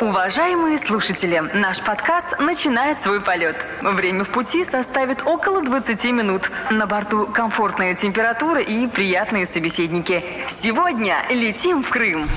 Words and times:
Уважаемые 0.00 0.76
слушатели, 0.76 1.42
наш 1.54 1.80
подкаст 1.80 2.38
начинает 2.38 3.00
свой 3.00 3.22
полет. 3.22 3.56
Время 3.80 4.24
в 4.24 4.28
пути 4.28 4.62
составит 4.62 5.22
около 5.24 5.62
20 5.62 6.04
минут. 6.12 6.50
На 6.70 6.86
борту 6.86 7.26
комфортная 7.26 7.94
температура 7.94 8.60
и 8.60 8.86
приятные 8.88 9.46
собеседники. 9.46 10.22
Сегодня 10.48 11.24
летим 11.30 11.82
в 11.82 11.88
Крым. 11.88 12.28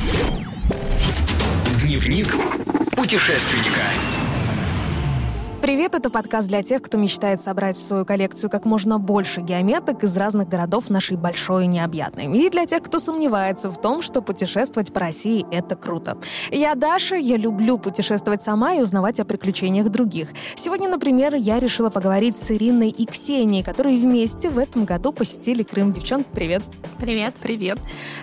Дневник 1.82 2.34
путешественника. 2.96 3.82
Привет, 5.70 5.94
это 5.94 6.10
подкаст 6.10 6.48
для 6.48 6.64
тех, 6.64 6.82
кто 6.82 6.98
мечтает 6.98 7.40
собрать 7.40 7.76
в 7.76 7.80
свою 7.80 8.04
коллекцию 8.04 8.50
как 8.50 8.66
можно 8.66 8.98
больше 8.98 9.42
геометок 9.42 10.04
из 10.04 10.18
разных 10.18 10.50
городов 10.50 10.90
нашей 10.90 11.16
большой 11.16 11.66
и 11.66 11.68
необъятной. 11.68 12.26
И 12.26 12.50
для 12.50 12.66
тех, 12.66 12.82
кто 12.82 12.98
сомневается 12.98 13.70
в 13.70 13.80
том, 13.80 14.02
что 14.02 14.24
путешествовать 14.24 14.92
по 14.92 15.00
России— 15.00 15.46
это 15.52 15.76
круто. 15.76 16.18
Я 16.50 16.74
Даша, 16.74 17.18
я 17.18 17.38
люблю 17.38 17.78
путешествовать 17.78 18.42
сама 18.42 18.74
и 18.74 18.82
узнавать 18.82 19.20
о 19.20 19.26
приключениях 19.26 19.90
других. 19.90 20.30
Сегодня, 20.56 20.90
например, 20.90 21.36
я 21.36 21.60
решила 21.60 21.92
поговорить 21.92 22.36
с 22.36 22.50
Ириной 22.50 22.90
и 22.90 23.06
Ксенией, 23.06 23.64
которые 23.64 24.00
вместе 24.00 24.50
в 24.50 24.58
этом 24.58 24.86
году 24.86 25.14
посетили 25.14 25.62
Крым. 25.62 25.92
Девчонки, 25.92 26.30
привет! 26.34 26.64
Привет. 27.00 27.36
Привет. 27.42 27.80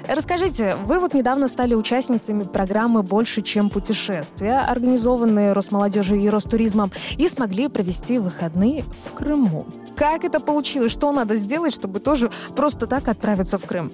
Расскажите, 0.06 0.76
вы 0.84 1.01
вот 1.01 1.15
недавно 1.15 1.48
стали 1.48 1.74
участницами 1.74 2.45
программы 2.45 3.02
«Больше, 3.02 3.40
чем 3.40 3.70
путешествия», 3.70 4.59
организованные 4.59 5.54
Росмолодежью 5.54 6.18
и 6.18 6.28
Ростуризмом, 6.28 6.92
и 7.16 7.26
смогли 7.36 7.68
провести 7.68 8.18
выходные 8.18 8.84
в 9.04 9.12
Крыму. 9.12 9.66
Как 9.96 10.24
это 10.24 10.40
получилось? 10.40 10.92
Что 10.92 11.12
надо 11.12 11.36
сделать, 11.36 11.74
чтобы 11.74 12.00
тоже 12.00 12.30
просто 12.54 12.86
так 12.86 13.09
отправиться 13.09 13.59
в 13.59 13.66
Крым? 13.66 13.92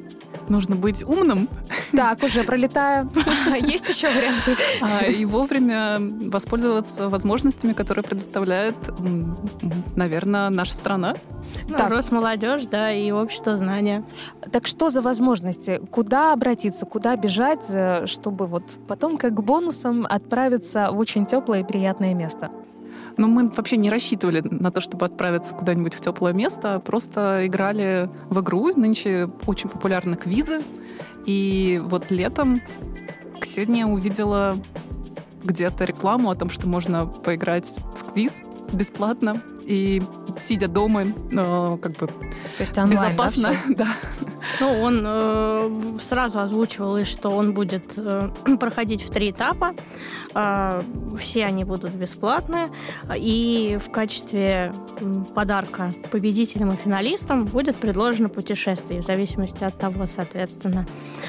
Нужно 0.49 0.77
быть 0.77 1.05
умным. 1.05 1.49
Так, 1.93 2.23
уже 2.23 2.43
пролетаю. 2.43 3.11
Есть 3.61 3.89
еще 3.89 4.09
варианты? 4.09 4.57
А, 4.81 5.05
и 5.05 5.25
вовремя 5.25 5.99
воспользоваться 6.31 7.09
возможностями, 7.09 7.73
которые 7.73 8.03
предоставляет, 8.03 8.77
наверное, 9.95 10.51
наша 10.51 10.73
страна. 10.73 11.15
Ну, 11.69 11.77
так. 11.77 11.91
Росмолодежь, 11.91 12.65
да, 12.67 12.93
и 12.93 13.11
общество 13.11 13.57
знания. 13.57 14.05
Так 14.51 14.67
что 14.67 14.91
за 14.91 15.01
возможности? 15.01 15.81
Куда 15.91 16.33
обратиться, 16.33 16.87
куда 16.87 17.17
бежать, 17.17 17.67
э, 17.71 18.07
чтобы 18.07 18.47
вот 18.47 18.79
потом 18.89 19.17
как 19.19 19.43
бонусом 19.45 20.07
отправиться 20.09 20.91
в 20.93 20.99
очень 20.99 21.27
теплое 21.27 21.61
и 21.61 21.65
приятное 21.65 22.15
место? 22.15 22.51
Но 23.17 23.29
мы 23.29 23.49
вообще 23.49 23.77
не 23.77 23.91
рассчитывали 23.91 24.43
на 24.45 24.71
то, 24.71 24.81
чтобы 24.81 25.07
отправиться 25.07 25.55
куда-нибудь 25.55 25.95
в 25.95 26.01
теплое 26.01 26.33
место, 26.33 26.75
а 26.75 26.81
просто 26.81 27.47
играли 27.47 28.09
в 28.31 28.41
игру. 28.41 28.73
Нынче 28.75 29.31
очень 29.47 29.69
популярны 29.69 30.17
квизы. 30.17 30.65
И 31.27 31.81
вот 31.85 32.11
летом 32.11 32.61
Ксения 33.41 33.87
увидела 33.87 34.63
где-то 35.43 35.85
рекламу 35.85 36.31
о 36.31 36.37
том, 36.37 36.51
что 36.51 36.67
можно 36.67 37.07
поиграть 37.07 37.79
в 37.97 38.13
квиз 38.13 38.43
бесплатно 38.73 39.43
и 39.65 40.03
сидя 40.37 40.69
дома, 40.69 41.05
э, 41.05 41.79
как 41.81 41.93
бы 41.93 42.07
То 42.07 42.15
есть 42.61 42.77
онлайн, 42.79 42.91
безопасно. 42.91 43.53
Да, 43.71 43.77
да. 43.77 43.89
Ну, 44.61 44.81
он 44.81 45.03
э, 45.05 45.99
сразу 46.01 46.41
озвучивал, 46.41 47.05
что 47.05 47.31
он 47.31 47.55
будет 47.55 47.95
э, 47.97 48.29
проходить 48.61 49.03
в 49.03 49.11
три 49.11 49.31
этапа. 49.31 49.75
Э, 50.35 50.83
все 51.19 51.45
они 51.45 51.65
будут 51.65 51.95
бесплатные. 51.95 52.71
И 53.17 53.79
в 53.85 53.91
качестве 53.91 54.75
подарка 55.35 55.95
победителям 56.11 56.73
и 56.73 56.77
финалистам 56.77 57.45
будет 57.47 57.77
предложено 57.81 58.29
путешествие, 58.29 59.01
в 59.01 59.05
зависимости 59.05 59.65
от 59.65 59.79
того, 59.79 60.07
соответственно. 60.07 60.87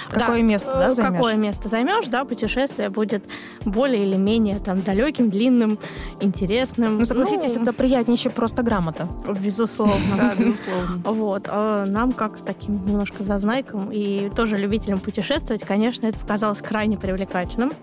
Какое 0.09 0.37
да, 0.37 0.41
место, 0.41 0.71
да, 0.71 0.91
займешь? 0.91 1.15
Какое 1.17 1.35
место 1.35 1.69
займешь, 1.69 2.07
да, 2.07 2.25
путешествие 2.25 2.89
будет 2.89 3.23
более 3.65 4.05
или 4.05 4.15
менее 4.15 4.59
там 4.59 4.83
далеким, 4.83 5.29
длинным, 5.29 5.79
интересным. 6.19 6.99
Ну, 6.99 7.05
согласитесь, 7.05 7.55
ну, 7.55 7.63
это 7.63 7.73
приятнее, 7.73 8.17
чем 8.17 8.31
просто 8.31 8.63
грамота. 8.63 9.07
Безусловно. 9.43 9.95
Да, 10.17 10.33
безусловно. 10.37 11.01
Вот. 11.13 11.47
А 11.47 11.85
нам, 11.85 12.13
как 12.13 12.43
таким 12.43 12.85
немножко 12.85 13.23
зазнайкам 13.23 13.91
и 13.91 14.29
тоже 14.35 14.57
любителям 14.57 14.99
путешествовать, 14.99 15.63
конечно, 15.63 16.07
это 16.07 16.19
показалось 16.19 16.61
крайне 16.61 16.97
привлекательным. 16.97 17.73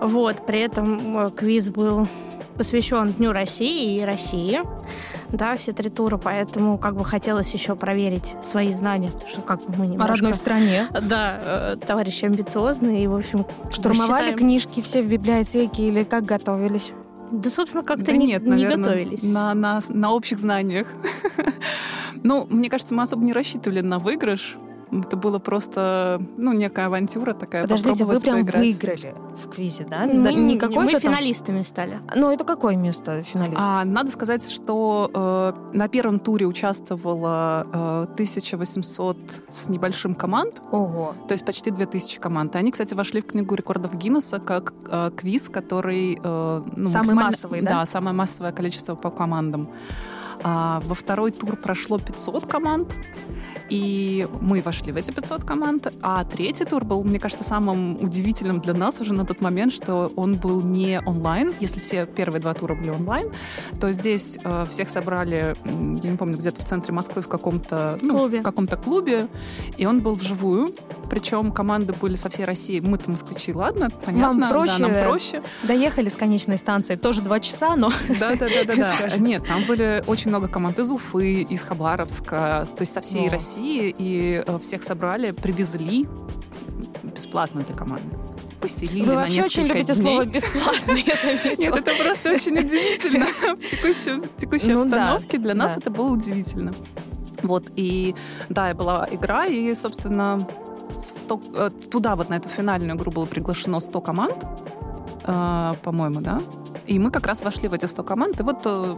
Вот. 0.00 0.46
При 0.46 0.60
этом 0.60 1.18
э, 1.18 1.30
квиз 1.30 1.70
был 1.70 2.08
посвящен 2.56 3.12
Дню 3.12 3.32
России 3.32 4.00
и 4.00 4.04
России, 4.04 4.60
да, 5.30 5.56
все 5.56 5.72
три 5.72 5.90
тура, 5.90 6.16
поэтому 6.16 6.78
как 6.78 6.96
бы 6.96 7.04
хотелось 7.04 7.52
еще 7.52 7.76
проверить 7.76 8.36
свои 8.42 8.72
знания, 8.72 9.12
что 9.28 9.42
как 9.42 9.64
бы 9.64 9.76
мы 9.76 9.86
немножко... 9.86 10.04
По 10.04 10.08
родной 10.08 10.34
стране. 10.34 10.88
Да, 11.02 11.74
э, 11.74 11.76
товарищи 11.86 12.24
амбициозные, 12.24 13.04
и, 13.04 13.06
в 13.06 13.14
общем... 13.14 13.46
Штурмовали 13.70 14.22
считаем... 14.22 14.38
книжки 14.38 14.80
все 14.80 15.02
в 15.02 15.06
библиотеке 15.06 15.88
или 15.88 16.04
как 16.04 16.24
готовились? 16.24 16.92
Да, 17.30 17.48
собственно, 17.48 17.82
как-то 17.82 18.06
да 18.06 18.12
не, 18.12 18.26
нет, 18.26 18.42
не 18.42 18.50
наверное, 18.50 18.76
готовились. 18.76 19.22
На, 19.22 19.54
на, 19.54 19.80
на 19.88 20.12
общих 20.12 20.38
знаниях. 20.38 20.86
Ну, 22.24 22.46
мне 22.48 22.68
кажется, 22.68 22.94
мы 22.94 23.02
особо 23.02 23.24
не 23.24 23.32
рассчитывали 23.32 23.80
на 23.80 23.98
выигрыш. 23.98 24.56
Это 24.92 25.16
было 25.16 25.38
просто, 25.38 26.22
ну, 26.36 26.52
некая 26.52 26.86
авантюра 26.86 27.32
такая. 27.32 27.62
Подождите, 27.62 28.04
вы 28.04 28.20
прям 28.20 28.44
поиграть. 28.44 28.62
выиграли 28.62 29.14
в 29.34 29.48
квизе, 29.48 29.86
да? 29.88 30.06
Мы, 30.06 30.22
да 30.22 30.32
не 30.32 30.60
мы 30.60 31.00
финалистами 31.00 31.62
стали. 31.62 31.98
Ну, 32.14 32.30
это 32.30 32.44
какое 32.44 32.76
место 32.76 33.22
финалист? 33.22 33.58
А, 33.58 33.84
надо 33.84 34.10
сказать, 34.10 34.48
что 34.50 35.10
э, 35.14 35.76
на 35.76 35.88
первом 35.88 36.18
туре 36.18 36.44
участвовало 36.44 37.66
э, 37.72 38.12
1800 38.12 39.16
с 39.48 39.68
небольшим 39.70 40.14
команд. 40.14 40.60
Ого. 40.70 41.14
То 41.26 41.32
есть 41.32 41.46
почти 41.46 41.70
2000 41.70 42.20
команд. 42.20 42.54
И 42.54 42.58
они, 42.58 42.70
кстати, 42.70 42.92
вошли 42.92 43.22
в 43.22 43.26
книгу 43.26 43.54
рекордов 43.54 43.94
Гиннесса 43.96 44.40
как 44.40 44.74
э, 44.90 45.10
квиз, 45.16 45.48
который... 45.48 46.18
Э, 46.22 46.62
ну, 46.76 46.88
Самый 46.88 47.14
массовый, 47.14 47.62
да? 47.62 47.80
Да, 47.80 47.86
самое 47.86 48.14
массовое 48.14 48.52
количество 48.52 48.94
по 48.94 49.10
командам. 49.10 49.70
А, 50.44 50.82
во 50.84 50.94
второй 50.94 51.30
тур 51.30 51.56
прошло 51.56 51.98
500 51.98 52.46
команд. 52.46 52.94
И 53.72 54.28
мы 54.42 54.60
вошли 54.60 54.92
в 54.92 54.98
эти 54.98 55.12
500 55.12 55.44
команд. 55.44 55.90
А 56.02 56.24
третий 56.24 56.66
тур 56.66 56.84
был, 56.84 57.02
мне 57.04 57.18
кажется, 57.18 57.42
самым 57.42 58.04
удивительным 58.04 58.60
для 58.60 58.74
нас 58.74 59.00
уже 59.00 59.14
на 59.14 59.24
тот 59.24 59.40
момент, 59.40 59.72
что 59.72 60.12
он 60.14 60.36
был 60.36 60.60
не 60.60 61.00
онлайн. 61.06 61.54
Если 61.58 61.80
все 61.80 62.04
первые 62.04 62.42
два 62.42 62.52
тура 62.52 62.74
были 62.74 62.90
онлайн, 62.90 63.30
то 63.80 63.90
здесь 63.92 64.38
э, 64.44 64.66
всех 64.68 64.90
собрали, 64.90 65.56
я 65.64 66.10
не 66.10 66.18
помню, 66.18 66.36
где-то 66.36 66.60
в 66.60 66.64
центре 66.64 66.92
Москвы 66.92 67.22
в 67.22 67.28
каком-то 67.28 67.96
ну, 68.02 68.10
клубе. 68.10 68.40
в 68.40 68.42
каком-то 68.42 68.76
клубе, 68.76 69.28
и 69.78 69.86
он 69.86 70.02
был 70.02 70.16
вживую. 70.16 70.74
Причем 71.12 71.52
команды 71.52 71.92
были 71.92 72.14
со 72.14 72.30
всей 72.30 72.46
России. 72.46 72.80
Мы-то 72.80 73.10
москвичи, 73.10 73.52
ладно, 73.52 73.90
понятно. 73.90 74.46
Вам 74.46 74.48
проще, 74.48 74.78
да, 74.78 74.88
нам 74.88 75.04
проще. 75.04 75.42
Доехали 75.62 76.08
с 76.08 76.16
конечной 76.16 76.56
станции. 76.56 76.96
Тоже 76.96 77.20
два 77.20 77.38
часа, 77.38 77.76
но... 77.76 77.90
Да-да-да. 78.18 78.74
Нет, 79.18 79.46
там 79.46 79.62
были 79.66 80.02
очень 80.06 80.30
много 80.30 80.48
команд 80.48 80.78
из 80.78 80.90
Уфы, 80.90 81.42
из 81.42 81.60
Хабаровска, 81.60 82.64
то 82.66 82.80
есть 82.80 82.94
со 82.94 83.02
всей 83.02 83.28
России. 83.28 83.94
И 83.98 84.42
э, 84.46 84.58
всех 84.60 84.82
собрали, 84.82 85.32
привезли 85.32 86.08
бесплатно 87.02 87.62
для 87.62 87.76
команды 87.76 88.16
поселили 88.58 89.04
Вы 89.04 89.16
вообще 89.16 89.42
очень 89.42 89.64
любите 89.64 89.92
дней. 89.92 90.02
слово 90.02 90.24
«бесплатно», 90.24 90.92
я 90.92 91.16
заметила. 91.16 91.62
Нет, 91.62 91.76
это 91.76 91.90
просто 92.00 92.30
очень 92.30 92.52
удивительно. 92.52 93.26
В 93.56 93.68
текущей, 93.68 94.20
в 94.20 94.36
текущей 94.36 94.72
ну, 94.72 94.78
обстановке 94.78 95.36
да, 95.38 95.42
для 95.42 95.54
нас 95.54 95.72
да. 95.72 95.78
это 95.78 95.90
было 95.90 96.12
удивительно. 96.12 96.72
Вот, 97.42 97.72
и 97.74 98.14
да, 98.48 98.72
была 98.72 99.08
игра, 99.10 99.46
и, 99.46 99.74
собственно, 99.74 100.46
в 101.06 101.10
100, 101.10 101.40
э, 101.54 101.70
туда 101.90 102.16
вот 102.16 102.30
на 102.30 102.34
эту 102.34 102.48
финальную 102.48 102.96
игру 102.96 103.10
было 103.10 103.26
приглашено 103.26 103.80
100 103.80 104.00
команд, 104.00 104.44
э, 105.26 105.74
по-моему, 105.82 106.20
да? 106.20 106.42
И 106.86 106.98
мы 106.98 107.10
как 107.10 107.26
раз 107.26 107.42
вошли 107.42 107.68
в 107.68 107.72
эти 107.74 107.86
100 107.86 108.02
команд, 108.02 108.40
и 108.40 108.42
вот 108.42 108.66
э, 108.66 108.96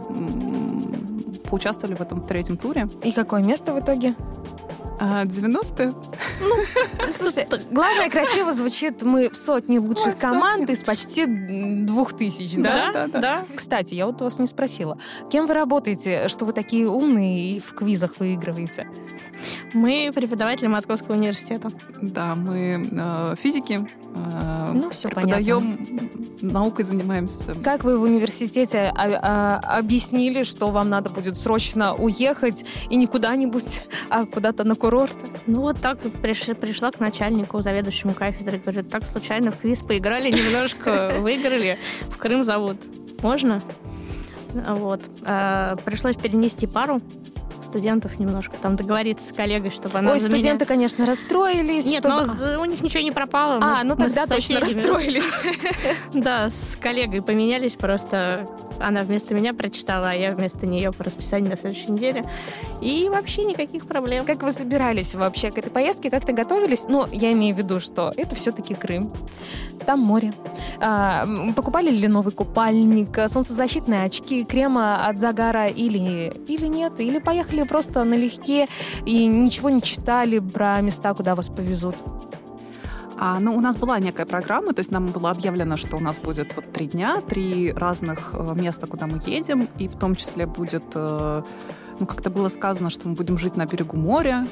поучаствовали 1.49 1.95
в 1.95 2.01
этом 2.01 2.21
третьем 2.21 2.57
туре. 2.57 2.87
И 3.03 3.11
какое 3.11 3.41
место 3.41 3.73
в 3.73 3.79
итоге? 3.79 4.15
90-е. 4.99 5.93
Ну, 6.41 7.11
слушай, 7.11 7.47
главное, 7.71 8.09
красиво 8.09 8.53
звучит 8.53 9.03
мы 9.03 9.29
в 9.29 9.35
сотне 9.35 9.79
лучших 9.79 10.15
Ой, 10.15 10.19
команд 10.19 10.69
из 10.69 10.83
почти 10.83 11.25
двух 11.25 12.13
тысяч, 12.13 12.55
да? 12.55 12.91
Да, 12.93 13.07
да, 13.07 13.19
да. 13.19 13.45
Кстати, 13.55 13.93
я 13.93 14.05
вот 14.05 14.21
вас 14.21 14.39
не 14.39 14.47
спросила. 14.47 14.97
Кем 15.29 15.45
вы 15.45 15.53
работаете, 15.53 16.27
что 16.27 16.45
вы 16.45 16.53
такие 16.53 16.89
умные 16.89 17.51
и 17.51 17.59
в 17.59 17.73
квизах 17.73 18.19
выигрываете? 18.19 18.87
Мы 19.73 20.11
преподаватели 20.13 20.67
Московского 20.67 21.15
университета. 21.15 21.71
Да, 22.01 22.35
мы 22.35 22.89
э, 22.91 23.35
физики, 23.37 23.87
ну, 24.15 24.89
все 24.91 25.09
преподаем, 25.09 25.77
понятно. 25.77 26.09
наукой 26.41 26.85
занимаемся. 26.85 27.55
Как 27.55 27.83
вы 27.83 27.97
в 27.97 28.03
университете 28.03 28.93
а, 28.95 29.59
а, 29.61 29.77
объяснили, 29.77 30.43
что 30.43 30.69
вам 30.69 30.89
надо 30.89 31.09
будет 31.09 31.37
срочно 31.37 31.93
уехать 31.93 32.65
и 32.89 32.95
не 32.95 33.07
куда-нибудь, 33.07 33.83
а 34.09 34.25
куда-то 34.25 34.63
на 34.63 34.75
курорт? 34.75 35.15
Ну 35.47 35.61
вот 35.61 35.81
так 35.81 35.99
приш, 36.21 36.45
пришла 36.59 36.91
к 36.91 36.99
начальнику, 36.99 37.61
заведующему 37.61 38.13
кафедрой, 38.13 38.59
говорит, 38.59 38.89
так 38.89 39.05
случайно 39.05 39.51
в 39.51 39.57
квиз 39.57 39.83
поиграли, 39.83 40.31
немножко 40.31 41.15
выиграли, 41.19 41.77
в 42.09 42.17
Крым 42.17 42.45
зовут. 42.45 42.77
Можно? 43.21 43.61
Вот. 44.53 45.01
Э, 45.25 45.75
пришлось 45.83 46.15
перенести 46.15 46.67
пару 46.67 47.01
студентов 47.65 48.19
немножко 48.19 48.55
там 48.61 48.75
договориться 48.75 49.27
с 49.29 49.33
коллегой, 49.33 49.71
чтобы 49.71 49.97
она 49.99 50.11
Ой, 50.11 50.19
за 50.19 50.27
студенты, 50.29 50.63
меня... 50.63 50.65
конечно, 50.65 51.05
расстроились. 51.05 51.85
Нет, 51.85 51.99
чтобы- 52.05 52.25
но 52.33 52.61
у 52.61 52.65
них 52.65 52.81
ничего 52.81 53.03
не 53.03 53.11
пропало. 53.11 53.59
А, 53.61 53.77
Мы- 53.79 53.83
ну 53.83 53.95
мы 53.97 54.09
с 54.09 54.13
тогда 54.13 54.33
точно 54.35 54.59
расстроились. 54.59 55.23
Да, 56.13 56.49
с 56.49 56.77
коллегой 56.81 57.21
поменялись, 57.21 57.73
просто 57.73 58.47
она 58.79 59.03
вместо 59.03 59.33
меня 59.33 59.53
прочитала, 59.53 60.11
а 60.11 60.13
я 60.13 60.33
вместо 60.33 60.67
нее 60.67 60.91
по 60.91 61.03
расписанию 61.03 61.49
на 61.49 61.57
следующей 61.57 61.91
неделе. 61.91 62.25
И 62.81 63.07
вообще 63.09 63.43
никаких 63.43 63.87
проблем. 63.87 64.25
Как 64.25 64.43
вы 64.43 64.51
собирались 64.51 65.15
вообще 65.15 65.51
к 65.51 65.57
этой 65.57 65.69
поездке? 65.69 66.09
Как-то 66.09 66.33
готовились? 66.33 66.85
Ну, 66.87 67.07
я 67.11 67.31
имею 67.31 67.55
в 67.55 67.57
виду, 67.57 67.79
что 67.79 68.13
это 68.15 68.35
все-таки 68.35 68.75
Крым. 68.75 69.13
Там 69.85 69.99
море. 69.99 70.33
А, 70.79 71.27
покупали 71.55 71.89
ли 71.89 72.07
новый 72.07 72.33
купальник, 72.33 73.17
солнцезащитные 73.29 74.03
очки, 74.03 74.43
крема 74.43 75.05
от 75.07 75.19
загара 75.19 75.67
или, 75.67 76.33
или 76.47 76.67
нет? 76.67 76.99
Или 76.99 77.19
поехали 77.19 77.63
просто 77.63 78.03
налегке 78.03 78.67
и 79.05 79.25
ничего 79.27 79.69
не 79.69 79.81
читали 79.81 80.39
про 80.39 80.81
места, 80.81 81.13
куда 81.13 81.35
вас 81.35 81.49
повезут? 81.49 81.95
А, 83.17 83.39
ну, 83.39 83.55
у 83.55 83.61
нас 83.61 83.77
была 83.77 83.99
некая 83.99 84.25
программа, 84.25 84.73
то 84.73 84.81
есть 84.81 84.91
нам 84.91 85.11
было 85.11 85.31
объявлено, 85.31 85.77
что 85.77 85.97
у 85.97 85.99
нас 85.99 86.19
будет 86.19 86.55
вот 86.55 86.71
три 86.73 86.87
дня, 86.87 87.21
три 87.21 87.71
разных 87.71 88.33
э, 88.33 88.53
места, 88.55 88.87
куда 88.87 89.07
мы 89.07 89.19
едем, 89.25 89.69
и 89.79 89.87
в 89.87 89.95
том 89.95 90.15
числе 90.15 90.45
будет, 90.45 90.83
э, 90.95 91.41
ну, 91.99 92.05
как-то 92.05 92.29
было 92.29 92.49
сказано, 92.49 92.89
что 92.89 93.07
мы 93.07 93.15
будем 93.15 93.37
жить 93.37 93.55
на 93.55 93.65
берегу 93.65 93.95
моря, 93.97 94.47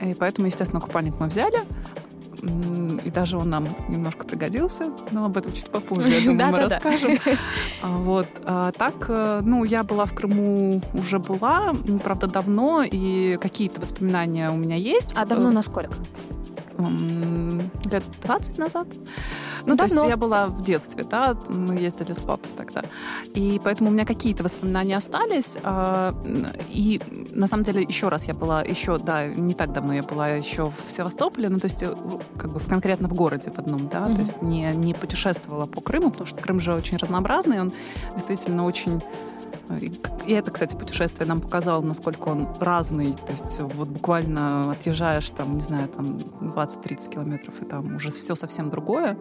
и 0.00 0.14
поэтому, 0.14 0.46
естественно, 0.46 0.80
купальник 0.80 1.14
мы 1.20 1.28
взяли, 1.28 1.64
и 2.42 3.10
даже 3.10 3.36
он 3.36 3.50
нам 3.50 3.76
немножко 3.88 4.26
пригодился, 4.26 4.92
но 5.10 5.24
об 5.24 5.36
этом 5.36 5.52
чуть 5.52 5.70
попозже, 5.70 6.08
я 6.08 6.20
думаю, 6.24 6.52
мы 6.52 6.58
расскажем. 6.58 7.10
А, 7.82 7.98
Вот. 7.98 8.26
А 8.44 8.72
так, 8.72 9.06
э, 9.08 9.40
ну, 9.42 9.64
я 9.64 9.84
была 9.84 10.06
в 10.06 10.14
Крыму, 10.14 10.82
уже 10.92 11.18
была, 11.20 11.74
правда, 12.02 12.26
давно, 12.26 12.82
и 12.82 13.38
какие-то 13.40 13.80
воспоминания 13.80 14.50
у 14.50 14.56
меня 14.56 14.76
есть. 14.76 15.16
А 15.16 15.24
давно 15.24 15.50
Э, 15.50 15.52
насколько? 15.52 15.94
Лет 16.78 18.04
20 18.22 18.58
назад. 18.58 18.86
Ну, 19.66 19.76
то 19.76 19.82
есть 19.84 19.94
Давно. 19.94 20.08
я 20.08 20.16
была 20.16 20.46
в 20.46 20.62
детстве, 20.62 21.04
да, 21.04 21.36
мы 21.48 21.74
ездили 21.74 22.12
с 22.12 22.20
папой 22.20 22.50
тогда. 22.56 22.82
И 23.34 23.60
поэтому 23.62 23.90
у 23.90 23.92
меня 23.92 24.06
какие-то 24.06 24.44
воспоминания 24.44 24.96
остались. 24.96 25.56
а, 25.64 26.14
И 26.68 27.00
на 27.32 27.46
самом 27.46 27.64
деле, 27.64 27.82
еще 27.82 28.08
раз 28.08 28.28
я 28.28 28.34
была, 28.34 28.62
еще, 28.62 28.98
да, 28.98 29.26
не 29.26 29.54
так 29.54 29.72
давно 29.72 29.92
я 29.94 30.02
была 30.02 30.28
еще 30.28 30.70
в 30.86 30.90
Севастополе, 30.90 31.48
ну, 31.48 31.58
то 31.58 31.66
есть 31.66 31.82
э, 31.82 31.94
как 32.38 32.52
бы 32.52 32.60
конкретно 32.60 33.08
в 33.08 33.14
городе 33.14 33.50
в 33.50 33.58
одном, 33.58 33.88
да, 33.88 34.00
Мгм. 34.06 34.14
то 34.14 34.20
есть 34.20 34.40
не, 34.42 34.72
не 34.72 34.94
путешествовала 34.94 35.66
по 35.66 35.80
Крыму, 35.80 36.10
потому 36.10 36.26
что 36.26 36.40
Крым 36.40 36.60
же 36.60 36.74
очень 36.74 36.96
разнообразный, 36.96 37.60
он 37.60 37.72
действительно 38.14 38.64
очень 38.64 39.02
и 40.26 40.32
это, 40.32 40.50
кстати, 40.50 40.76
путешествие 40.76 41.26
нам 41.26 41.40
показало, 41.40 41.82
насколько 41.82 42.28
он 42.28 42.48
разный. 42.60 43.12
То 43.12 43.32
есть 43.32 43.60
вот 43.60 43.88
буквально 43.88 44.72
отъезжаешь 44.72 45.30
там, 45.30 45.54
не 45.54 45.60
знаю, 45.60 45.88
там 45.88 46.18
20-30 46.40 47.10
километров, 47.10 47.60
и 47.62 47.64
там 47.64 47.96
уже 47.96 48.10
все 48.10 48.34
совсем 48.34 48.70
другое. 48.70 49.16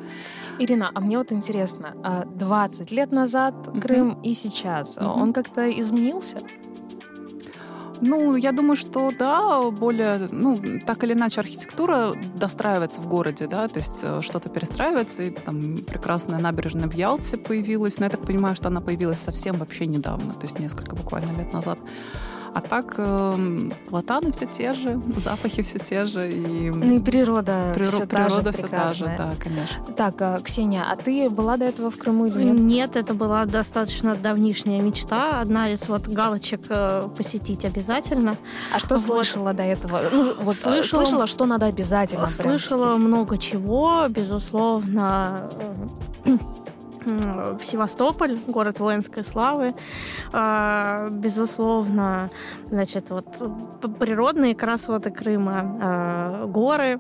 Ирина, 0.60 0.92
а 0.94 1.00
мне 1.00 1.18
вот 1.18 1.32
интересно, 1.32 1.94
а 2.04 2.26
20 2.26 2.92
лет 2.92 3.12
назад 3.12 3.56
Крым 3.82 4.20
и 4.24 4.34
сейчас, 4.34 4.98
Мгм. 4.98 5.22
он 5.22 5.34
как-то 5.34 5.70
изменился? 5.80 6.42
Ну, 8.02 8.36
я 8.36 8.52
думаю, 8.52 8.76
что 8.76 9.12
да, 9.18 9.70
более, 9.72 10.28
ну, 10.32 10.80
так 10.86 11.04
или 11.04 11.14
иначе, 11.14 11.42
архитектура 11.42 12.14
достраивается 12.36 13.02
в 13.02 13.08
городе, 13.08 13.48
да, 13.48 13.68
то 13.68 13.78
есть 13.78 14.02
э, 14.04 14.22
что-то 14.22 14.50
перестраивается, 14.50 15.24
и 15.24 15.30
там 15.32 15.84
прекрасная 15.86 16.40
набережная 16.40 16.88
в 16.88 16.94
Ялте 16.94 17.38
появилась, 17.38 18.00
но 18.00 18.06
я 18.06 18.10
так 18.10 18.26
понимаю, 18.26 18.56
что 18.56 18.68
она 18.68 18.82
появилась 18.82 19.20
совсем 19.20 19.58
вообще 19.58 19.86
недавно, 19.86 20.34
то 20.34 20.46
есть 20.46 20.60
несколько 20.60 20.96
буквально 20.96 21.38
лет 21.38 21.52
назад. 21.54 21.80
А 22.58 22.62
так 22.62 22.96
эм, 22.98 23.72
платаны 23.88 24.32
все 24.32 24.48
те 24.48 24.74
же, 24.74 25.00
запахи 25.18 25.62
все 25.62 25.78
те 25.78 26.06
же, 26.06 26.28
и 26.32 26.72
Ну 26.72 26.96
и 26.96 27.00
природа, 27.00 27.72
приро- 27.76 27.84
все 27.84 28.08
природа 28.08 28.52
все 28.52 28.68
та 28.68 28.88
же, 28.88 29.06
да, 29.16 29.36
конечно. 29.40 29.84
Так, 29.96 30.20
а, 30.24 30.42
Ксения, 30.42 30.84
а 30.92 30.96
ты 30.96 31.30
была 31.30 31.58
до 31.58 31.66
этого 31.66 31.92
в 31.92 31.98
Крыму 32.00 32.26
или 32.26 32.44
нет? 32.46 32.56
Нет, 32.58 32.96
это 32.96 33.14
была 33.14 33.46
достаточно 33.46 34.16
давнишняя 34.16 34.82
мечта. 34.82 35.40
Одна 35.40 35.70
из 35.70 35.88
вот 35.88 36.08
галочек 36.08 36.62
э, 36.70 37.10
посетить 37.16 37.64
обязательно. 37.64 38.40
А 38.74 38.80
что 38.80 38.96
Вот. 38.96 39.02
слышала 39.04 39.54
до 39.54 39.62
этого? 39.62 40.02
Ну, 40.12 40.34
вот 40.42 40.56
Слышала- 40.56 40.74
слышала, 40.82 41.02
слышала, 41.04 41.28
что 41.28 41.46
надо 41.46 41.68
обязательно 41.68 42.28
Слышала 42.28 42.88
посетить. 42.88 43.08
много 43.08 43.38
чего, 43.38 44.06
безусловно. 44.10 45.52
М, 47.08 47.60
Севастополь, 47.62 48.40
город 48.48 48.80
воинской 48.80 49.24
славы, 49.24 49.74
А, 50.34 51.10
безусловно, 51.10 52.30
значит, 52.70 53.10
вот 53.10 53.26
природные 54.00 54.56
красоты 54.56 55.12
Крыма, 55.12 55.78
а, 55.82 56.46
горы, 56.48 57.00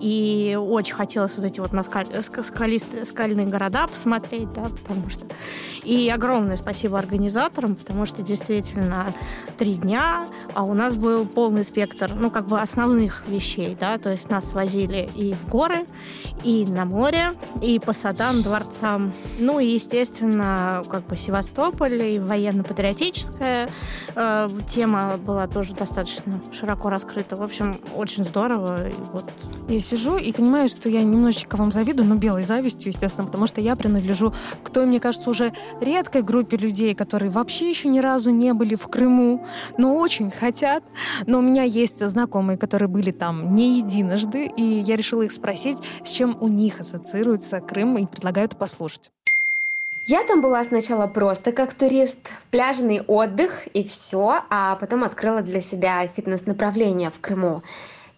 и 0.00 0.58
очень 0.60 0.94
хотелось 0.94 1.36
вот 1.36 1.44
эти 1.44 1.60
вот 1.60 1.72
ск- 1.72 2.42
скалистые, 2.42 3.04
скальные 3.04 3.46
города 3.46 3.86
посмотреть, 3.86 4.52
да, 4.52 4.68
потому 4.68 5.08
что... 5.08 5.26
И 5.84 6.08
огромное 6.08 6.56
спасибо 6.56 6.98
организаторам, 6.98 7.74
потому 7.74 8.06
что 8.06 8.22
действительно 8.22 9.14
три 9.58 9.74
дня, 9.74 10.28
а 10.54 10.64
у 10.64 10.74
нас 10.74 10.94
был 10.94 11.26
полный 11.26 11.64
спектр, 11.64 12.12
ну, 12.14 12.30
как 12.30 12.46
бы 12.46 12.60
основных 12.60 13.26
вещей, 13.26 13.76
да, 13.78 13.98
то 13.98 14.10
есть 14.10 14.30
нас 14.30 14.52
возили 14.52 15.10
и 15.14 15.34
в 15.34 15.48
горы, 15.48 15.86
и 16.44 16.64
на 16.66 16.84
море, 16.84 17.32
и 17.62 17.78
по 17.78 17.92
садам, 17.92 18.42
дворцам. 18.42 19.12
Ну, 19.38 19.58
и, 19.60 19.66
естественно, 19.66 20.84
как 20.90 21.06
бы 21.06 21.16
Севастополь 21.16 22.02
и 22.02 22.18
военно-патриотическая 22.18 23.70
э, 24.14 24.50
тема 24.68 25.18
была 25.18 25.46
тоже 25.46 25.74
достаточно 25.74 26.40
широко 26.52 26.90
раскрыта. 26.90 27.36
В 27.36 27.42
общем, 27.42 27.80
очень 27.94 28.24
здорово. 28.24 28.88
И 28.88 28.94
вот 29.12 29.30
Я 29.68 29.78
сижу 29.78 30.16
и 30.16 30.32
понимаю, 30.32 30.68
что 30.68 30.88
я 30.88 31.02
немножечко 31.02 31.56
вам 31.56 31.70
завидую, 31.70 32.08
но 32.08 32.16
белой 32.16 32.42
завистью, 32.42 32.88
естественно, 32.88 33.26
потому 33.26 33.46
что 33.46 33.60
я 33.60 33.76
принадлежу 33.76 34.32
к 34.64 34.70
той, 34.70 34.86
мне 34.86 34.98
кажется, 34.98 35.30
уже 35.30 35.52
редкой 35.80 36.22
группе 36.22 36.56
людей, 36.56 36.94
которые 36.94 37.30
вообще 37.30 37.70
еще 37.70 37.88
ни 37.88 38.00
разу 38.00 38.30
не 38.32 38.52
были 38.52 38.74
в 38.74 38.88
Крыму, 38.88 39.46
но 39.78 39.94
очень 39.96 40.30
хотят. 40.30 40.82
Но 41.26 41.38
у 41.38 41.42
меня 41.42 41.62
есть 41.62 42.04
знакомые, 42.04 42.58
которые 42.58 42.88
были 42.88 43.12
там 43.12 43.54
не 43.54 43.78
единожды, 43.78 44.46
и 44.46 44.62
я 44.62 44.96
решила 44.96 45.22
их 45.22 45.32
спросить, 45.32 45.78
с 46.04 46.10
чем 46.10 46.36
у 46.40 46.48
них 46.48 46.80
ассоциируется 46.80 47.60
Крым, 47.60 47.96
и 47.98 48.06
предлагаю 48.06 48.46
это 48.46 48.56
послушать. 48.56 49.10
Я 50.06 50.24
там 50.24 50.40
была 50.40 50.64
сначала 50.64 51.06
просто 51.06 51.52
как 51.52 51.74
турист, 51.74 52.32
пляжный 52.50 53.02
отдых 53.02 53.68
и 53.68 53.84
все, 53.84 54.42
а 54.50 54.74
потом 54.74 55.04
открыла 55.04 55.42
для 55.42 55.60
себя 55.60 56.04
фитнес-направление 56.08 57.10
в 57.10 57.20
Крыму. 57.20 57.62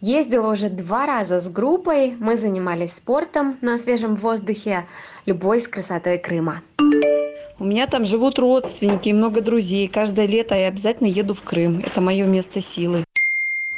Ездила 0.02 0.50
уже 0.50 0.68
два 0.68 1.06
раза 1.06 1.38
с 1.38 1.48
группой, 1.48 2.16
мы 2.18 2.36
занимались 2.36 2.94
спортом 2.94 3.56
на 3.60 3.78
свежем 3.78 4.16
воздухе, 4.16 4.84
любой 5.26 5.60
с 5.60 5.68
красотой 5.68 6.18
Крыма. 6.18 6.62
У 7.60 7.64
меня 7.64 7.86
там 7.86 8.04
живут 8.04 8.40
родственники 8.40 9.10
и 9.10 9.12
много 9.12 9.40
друзей. 9.40 9.86
Каждое 9.86 10.26
лето 10.26 10.56
я 10.56 10.66
обязательно 10.66 11.06
еду 11.06 11.34
в 11.34 11.42
Крым. 11.42 11.84
Это 11.86 12.00
мое 12.00 12.26
место 12.26 12.60
силы. 12.60 13.04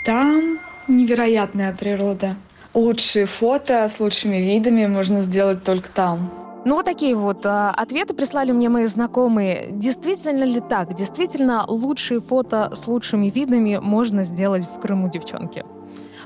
Там 0.02 0.60
невероятная 0.88 1.76
природа. 1.78 2.36
Лучшие 2.72 3.26
фото 3.26 3.86
с 3.86 4.00
лучшими 4.00 4.36
видами 4.36 4.86
можно 4.86 5.20
сделать 5.20 5.62
только 5.62 5.90
там. 5.90 6.32
Ну, 6.64 6.76
вот 6.76 6.86
такие 6.86 7.14
вот 7.14 7.44
а, 7.44 7.70
ответы 7.70 8.14
прислали 8.14 8.52
мне 8.52 8.70
мои 8.70 8.86
знакомые. 8.86 9.68
Действительно 9.72 10.44
ли 10.44 10.62
так? 10.66 10.94
Действительно, 10.94 11.66
лучшие 11.68 12.20
фото 12.20 12.70
с 12.72 12.86
лучшими 12.86 13.28
видами 13.28 13.78
можно 13.82 14.24
сделать 14.24 14.64
в 14.64 14.80
Крыму, 14.80 15.10
девчонки? 15.10 15.66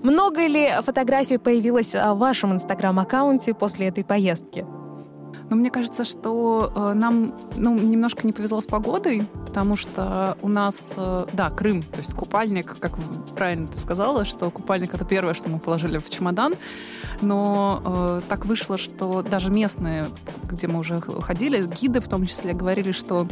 Много 0.03 0.47
ли 0.47 0.71
фотографий 0.83 1.39
появилось 1.39 1.95
а, 1.95 2.15
в 2.15 2.19
вашем 2.19 2.53
инстаграм-аккаунте 2.53 3.55
после 3.55 3.89
этой 3.89 4.05
поездки? 4.05 4.65
Но 5.51 5.57
мне 5.57 5.71
кажется, 5.71 6.05
что 6.05 6.71
э, 6.75 6.93
нам 6.93 7.35
ну, 7.57 7.75
немножко 7.79 8.27
не 8.27 8.35
повезло 8.35 8.61
с 8.61 8.67
погодой, 8.67 9.27
потому 9.47 9.77
что 9.77 10.37
у 10.43 10.49
нас, 10.49 10.95
э, 10.99 11.27
да, 11.33 11.49
Крым, 11.49 11.83
то 11.83 11.99
есть 11.99 12.13
купальник, 12.13 12.79
как 12.79 12.99
правильно 13.35 13.67
ты 13.69 13.79
сказала, 13.79 14.27
что 14.27 14.51
купальник 14.51 14.93
это 14.93 15.07
первое, 15.07 15.33
что 15.33 15.49
мы 15.49 15.59
положили 15.59 15.99
в 15.99 16.11
чемодан, 16.11 16.57
но 17.23 17.83
э, 17.85 18.21
так 18.29 18.45
вышло, 18.45 18.77
что 18.77 19.23
даже 19.23 19.51
местные, 19.51 20.11
где 20.45 20.67
мы 20.67 20.81
уже 20.81 21.01
ходили, 21.01 21.65
гиды 21.67 22.01
в 22.01 22.09
том 22.09 22.27
числе, 22.27 22.53
говорили, 22.53 22.93
что 22.93 23.27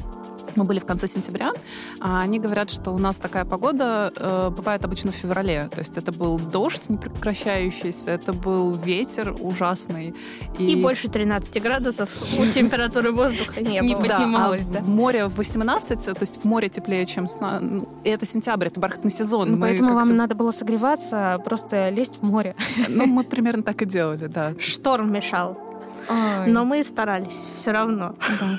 мы 0.56 0.64
были 0.64 0.78
в 0.78 0.86
конце 0.86 1.06
сентября, 1.06 1.52
а 2.00 2.22
они 2.22 2.38
говорят, 2.38 2.70
что 2.70 2.90
у 2.90 2.98
нас 2.98 3.18
такая 3.18 3.44
погода 3.44 4.12
э, 4.16 4.50
бывает 4.50 4.84
обычно 4.84 5.12
в 5.12 5.14
феврале. 5.14 5.68
То 5.72 5.80
есть 5.80 5.98
это 5.98 6.12
был 6.12 6.38
дождь 6.38 6.88
непрекращающийся, 6.88 8.10
это 8.10 8.32
был 8.32 8.74
ветер 8.76 9.34
ужасный. 9.40 10.14
и, 10.58 10.76
больше 10.76 11.08
13 11.08 11.62
градусов 11.62 12.10
у 12.38 12.46
температуры 12.46 13.12
воздуха 13.12 13.60
не, 13.60 13.80
Не 13.80 13.94
было. 13.94 14.02
поднималось, 14.02 14.66
а 14.66 14.74
да? 14.74 14.80
в 14.80 14.88
море 14.88 15.26
в 15.26 15.36
18, 15.36 16.04
то 16.04 16.16
есть 16.20 16.42
в 16.42 16.44
море 16.44 16.68
теплее, 16.68 17.06
чем 17.06 17.26
ну, 17.40 17.88
и 18.04 18.10
это 18.10 18.26
сентябрь, 18.26 18.68
это 18.68 18.80
бархатный 18.80 19.10
сезон. 19.10 19.52
Ну, 19.52 19.60
поэтому 19.60 19.94
вам 19.94 20.16
надо 20.16 20.34
было 20.34 20.50
согреваться, 20.50 21.40
просто 21.44 21.90
лезть 21.90 22.20
в 22.20 22.22
море. 22.22 22.54
Ну, 22.88 23.06
мы 23.06 23.24
примерно 23.24 23.62
так 23.62 23.82
и 23.82 23.84
делали, 23.84 24.26
да. 24.26 24.54
Шторм 24.58 25.12
мешал. 25.12 25.65
Ой. 26.08 26.46
Но 26.50 26.64
мы 26.64 26.82
старались 26.82 27.50
все 27.56 27.72
равно. 27.72 28.14
Да. 28.40 28.58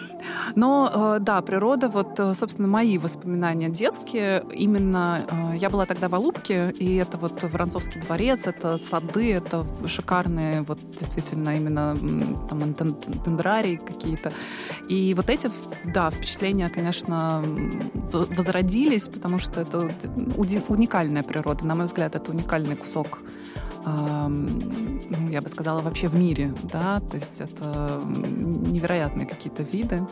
Но 0.56 1.16
э, 1.18 1.20
да, 1.20 1.42
природа, 1.42 1.90
вот, 1.90 2.20
э, 2.20 2.34
собственно, 2.34 2.68
мои 2.68 2.98
воспоминания 2.98 3.70
детские, 3.70 4.44
именно 4.54 5.26
э, 5.54 5.58
я 5.58 5.70
была 5.70 5.86
тогда 5.86 6.10
в 6.10 6.16
Алубке, 6.16 6.72
и 6.72 6.96
это 6.96 7.18
вот 7.18 7.44
Воронцовский 7.44 8.02
дворец, 8.02 8.48
это 8.48 8.78
сады, 8.78 9.34
это 9.34 9.66
шикарные, 9.86 10.62
вот 10.64 10.80
действительно 10.96 11.56
именно 11.56 11.98
там 12.48 12.76
дендрарии 13.24 13.78
какие-то. 13.78 14.34
И 14.90 15.14
вот 15.14 15.30
эти, 15.30 15.52
да, 15.86 16.10
впечатления, 16.10 16.70
конечно, 16.70 17.44
возродились, 18.12 19.08
потому 19.08 19.38
что 19.38 19.62
это 19.62 19.96
уникальная 20.68 21.24
природа. 21.24 21.66
На 21.66 21.76
мой 21.76 21.86
взгляд, 21.86 22.16
это 22.16 22.32
уникальный 22.32 22.76
кусок 22.76 23.20
ну, 23.86 25.30
я 25.30 25.42
бы 25.42 25.48
сказала, 25.50 25.82
вообще 25.82 26.08
в 26.08 26.16
мире, 26.16 26.54
да, 26.64 27.00
то 27.00 27.16
есть 27.16 27.42
это 27.42 28.02
невероятные 28.06 29.26
какие-то 29.26 29.64
виды. 29.64 30.06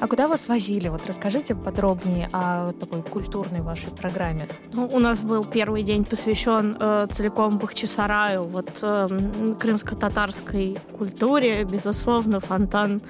А 0.00 0.06
куда 0.06 0.28
вас 0.28 0.48
возили? 0.48 0.88
Вот 0.88 1.06
расскажите 1.06 1.54
подробнее 1.54 2.30
о 2.32 2.72
такой 2.72 3.02
культурной 3.02 3.60
вашей 3.60 3.90
программе. 3.90 4.48
Ну, 4.72 4.86
у 4.86 4.98
нас 4.98 5.20
был 5.20 5.44
первый 5.44 5.82
день 5.82 6.06
посвящен 6.06 6.74
э, 6.80 7.06
целиком 7.12 7.58
Бахчисараю, 7.58 8.44
вот 8.44 8.78
э, 8.82 9.54
крымско-татарской 9.60 10.80
культуре, 10.96 11.64
безусловно, 11.64 12.40
фонтан 12.40 13.02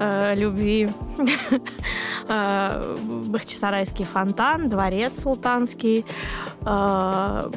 э, 0.00 0.34
любви, 0.34 0.92
э, 2.28 2.98
Бахчисарайский 3.28 4.04
фонтан, 4.04 4.68
дворец 4.68 5.22
султанский, 5.22 6.04
э, 6.62 7.50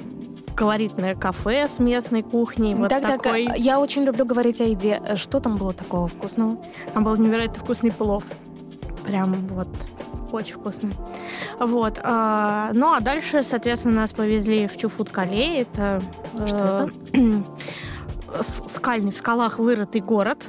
колоритное 0.57 1.15
кафе 1.15 1.67
с 1.67 1.79
местной 1.79 2.23
кухней. 2.23 2.73
Вот 2.73 2.89
так, 2.89 3.03
такой. 3.03 3.45
так, 3.45 3.57
я 3.57 3.79
очень 3.79 4.03
люблю 4.03 4.25
говорить 4.25 4.59
о 4.59 4.65
еде. 4.65 5.01
Что 5.15 5.39
там 5.39 5.57
было 5.57 5.71
такого 5.71 6.07
вкусного? 6.07 6.57
Там 6.93 7.03
был 7.03 7.15
невероятно 7.15 7.63
вкусный 7.63 7.91
плов. 7.91 8.23
Прям 9.05 9.47
вот 9.49 9.67
очень 10.31 10.55
вкусно. 10.55 10.91
Вот. 11.59 11.99
А, 12.03 12.71
ну, 12.73 12.91
а 12.91 12.99
дальше, 12.99 13.43
соответственно, 13.43 14.01
нас 14.01 14.13
повезли 14.13 14.67
в 14.67 14.75
Чуфут-Кале. 14.75 15.61
Это... 15.61 16.03
Что 16.47 16.89
э, 17.13 17.19
это? 18.33 18.43
скальный, 18.67 19.11
в 19.11 19.17
скалах 19.17 19.59
вырытый 19.59 20.01
город. 20.01 20.47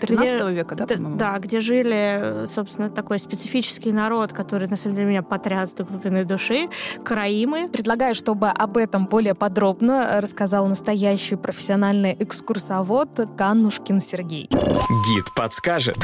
13 0.00 0.42
где, 0.42 0.52
века, 0.52 0.74
да, 0.74 0.86
по-моему? 0.86 1.16
Да, 1.16 1.38
где 1.38 1.60
жили, 1.60 2.44
собственно, 2.46 2.90
такой 2.90 3.18
специфический 3.18 3.92
народ, 3.92 4.32
который, 4.32 4.68
на 4.68 4.76
самом 4.76 4.96
деле, 4.96 5.08
меня 5.08 5.22
потряс 5.22 5.72
до 5.72 5.84
глубины 5.84 6.24
души, 6.24 6.68
караимы. 7.04 7.68
Предлагаю, 7.68 8.14
чтобы 8.14 8.48
об 8.48 8.76
этом 8.76 9.06
более 9.06 9.34
подробно 9.34 10.20
рассказал 10.20 10.66
настоящий 10.66 11.36
профессиональный 11.36 12.16
экскурсовод 12.18 13.20
Каннушкин 13.36 14.00
Сергей. 14.00 14.48
Гид 14.50 15.34
подскажет. 15.34 15.96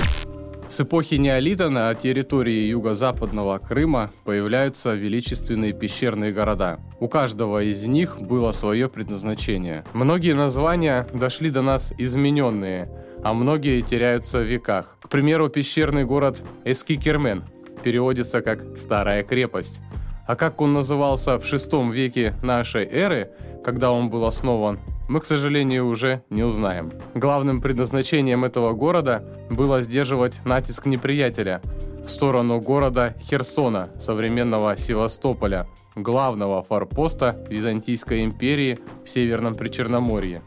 С 0.68 0.80
эпохи 0.80 1.16
неолита 1.16 1.68
на 1.68 1.94
территории 1.94 2.66
юго-западного 2.68 3.58
Крыма 3.58 4.10
появляются 4.24 4.94
величественные 4.94 5.72
пещерные 5.72 6.32
города. 6.32 6.80
У 6.98 7.08
каждого 7.08 7.62
из 7.62 7.84
них 7.84 8.20
было 8.20 8.50
свое 8.52 8.88
предназначение. 8.88 9.84
Многие 9.92 10.32
названия 10.32 11.06
дошли 11.12 11.50
до 11.50 11.62
нас 11.62 11.92
измененные– 11.98 12.88
а 13.24 13.32
многие 13.32 13.80
теряются 13.80 14.38
в 14.38 14.42
веках. 14.42 14.96
К 15.00 15.08
примеру, 15.08 15.48
пещерный 15.48 16.04
город 16.04 16.42
Эскикермен 16.64 17.44
переводится 17.82 18.42
как 18.42 18.76
«старая 18.76 19.24
крепость». 19.24 19.80
А 20.26 20.36
как 20.36 20.60
он 20.60 20.72
назывался 20.72 21.38
в 21.38 21.42
VI 21.42 21.90
веке 21.90 22.34
нашей 22.42 22.84
эры, 22.84 23.30
когда 23.64 23.90
он 23.92 24.08
был 24.08 24.24
основан, 24.24 24.78
мы, 25.08 25.20
к 25.20 25.26
сожалению, 25.26 25.86
уже 25.86 26.22
не 26.30 26.42
узнаем. 26.42 26.92
Главным 27.14 27.60
предназначением 27.60 28.44
этого 28.44 28.72
города 28.72 29.22
было 29.50 29.82
сдерживать 29.82 30.40
натиск 30.46 30.86
неприятеля 30.86 31.60
в 32.04 32.08
сторону 32.08 32.60
города 32.60 33.14
Херсона, 33.20 33.90
современного 34.00 34.76
Севастополя, 34.76 35.66
главного 35.94 36.62
форпоста 36.62 37.46
Византийской 37.50 38.24
империи 38.24 38.78
в 39.04 39.08
Северном 39.08 39.54
Причерноморье. 39.54 40.42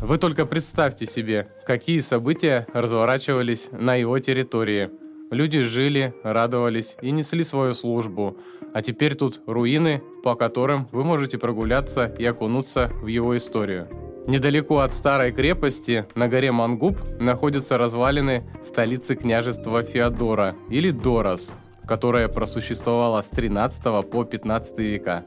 Вы 0.00 0.18
только 0.18 0.46
представьте 0.46 1.06
себе, 1.06 1.48
какие 1.66 2.00
события 2.00 2.66
разворачивались 2.72 3.68
на 3.72 3.94
его 3.94 4.18
территории. 4.18 4.90
Люди 5.30 5.62
жили, 5.62 6.14
радовались 6.22 6.96
и 7.00 7.10
несли 7.10 7.44
свою 7.44 7.74
службу. 7.74 8.36
А 8.74 8.82
теперь 8.82 9.14
тут 9.14 9.40
руины, 9.46 10.02
по 10.22 10.34
которым 10.34 10.88
вы 10.92 11.04
можете 11.04 11.38
прогуляться 11.38 12.06
и 12.18 12.24
окунуться 12.24 12.90
в 13.02 13.06
его 13.06 13.36
историю. 13.36 13.88
Недалеко 14.26 14.78
от 14.78 14.94
старой 14.94 15.32
крепости, 15.32 16.06
на 16.14 16.28
горе 16.28 16.52
Мангуб, 16.52 16.96
находятся 17.18 17.76
развалины 17.76 18.44
столицы 18.62 19.16
княжества 19.16 19.82
Феодора, 19.82 20.54
или 20.68 20.90
Дорос, 20.90 21.52
которая 21.86 22.28
просуществовала 22.28 23.22
с 23.22 23.28
13 23.28 23.82
по 24.10 24.24
15 24.24 24.78
века 24.78 25.24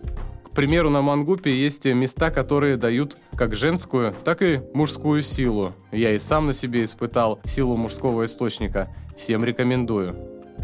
примеру, 0.55 0.89
на 0.89 1.01
Мангупе 1.01 1.55
есть 1.55 1.85
места, 1.85 2.31
которые 2.31 2.77
дают 2.77 3.17
как 3.35 3.55
женскую, 3.55 4.15
так 4.23 4.41
и 4.41 4.61
мужскую 4.73 5.21
силу. 5.21 5.73
Я 5.91 6.13
и 6.13 6.19
сам 6.19 6.47
на 6.47 6.53
себе 6.53 6.83
испытал 6.83 7.39
силу 7.43 7.77
мужского 7.77 8.25
источника. 8.25 8.89
Всем 9.15 9.45
рекомендую. 9.45 10.15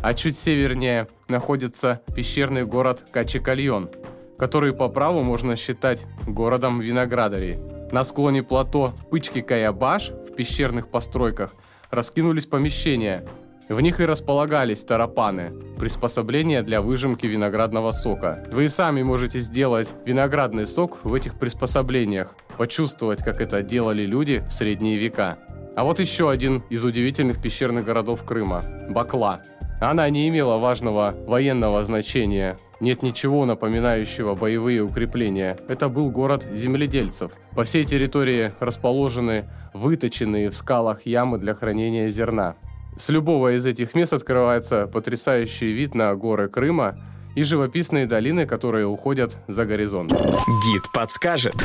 А 0.01 0.13
чуть 0.13 0.37
севернее 0.37 1.07
находится 1.27 2.01
пещерный 2.15 2.65
город 2.65 3.05
Качекальон, 3.11 3.89
который 4.37 4.73
по 4.73 4.87
праву 4.87 5.21
можно 5.21 5.55
считать 5.55 6.01
городом 6.25 6.79
виноградарей. 6.79 7.57
На 7.91 8.03
склоне 8.03 8.41
плато 8.41 8.95
Пычки 9.11 9.41
Каябаш 9.41 10.09
в 10.09 10.35
пещерных 10.35 10.87
постройках 10.87 11.53
раскинулись 11.91 12.45
помещения– 12.45 13.27
в 13.71 13.79
них 13.79 14.01
и 14.01 14.05
располагались 14.05 14.83
тарапаны, 14.83 15.53
приспособления 15.79 16.61
для 16.61 16.81
выжимки 16.81 17.25
виноградного 17.25 17.91
сока. 17.91 18.43
Вы 18.51 18.65
и 18.65 18.67
сами 18.67 19.01
можете 19.01 19.39
сделать 19.39 19.89
виноградный 20.05 20.67
сок 20.67 20.99
в 21.03 21.13
этих 21.13 21.39
приспособлениях, 21.39 22.35
почувствовать, 22.57 23.23
как 23.23 23.39
это 23.39 23.63
делали 23.63 24.03
люди 24.03 24.43
в 24.47 24.51
средние 24.51 24.97
века. 24.97 25.37
А 25.75 25.85
вот 25.85 25.99
еще 25.99 26.29
один 26.29 26.63
из 26.69 26.83
удивительных 26.83 27.41
пещерных 27.41 27.85
городов 27.85 28.25
Крыма– 28.25 28.61
Бакла. 28.89 29.41
Она 29.79 30.07
не 30.09 30.27
имела 30.27 30.57
важного 30.57 31.15
военного 31.25 31.83
значения. 31.83 32.57
Нет 32.81 33.01
ничего 33.01 33.45
напоминающего 33.45 34.35
боевые 34.35 34.83
укрепления. 34.83 35.57
Это 35.69 35.87
был 35.87 36.11
город 36.11 36.45
земледельцев. 36.53 37.31
По 37.55 37.63
всей 37.63 37.85
территории 37.85 38.51
расположены 38.59 39.49
выточенные 39.73 40.49
в 40.49 40.55
скалах 40.55 41.05
ямы 41.05 41.39
для 41.39 41.55
хранения 41.55 42.09
зерна. 42.09 42.57
С 42.95 43.09
любого 43.09 43.55
из 43.55 43.65
этих 43.65 43.95
мест 43.95 44.13
открывается 44.13 44.87
потрясающий 44.87 45.71
вид 45.71 45.95
на 45.95 46.13
горы 46.15 46.49
Крыма 46.49 46.99
и 47.35 47.43
живописные 47.43 48.05
долины, 48.05 48.45
которые 48.45 48.85
уходят 48.85 49.37
за 49.47 49.65
горизонт. 49.65 50.11
Гид 50.11 50.83
подскажет. 50.93 51.55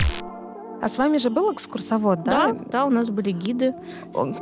А 0.83 0.89
с 0.89 0.99
вами 0.99 1.17
же 1.17 1.31
был 1.31 1.53
экскурсовод, 1.53 2.23
да? 2.23 2.53
Да, 2.53 2.61
да, 2.71 2.85
у 2.85 2.91
нас 2.91 3.11
были 3.11 3.31
гиды. 3.31 3.75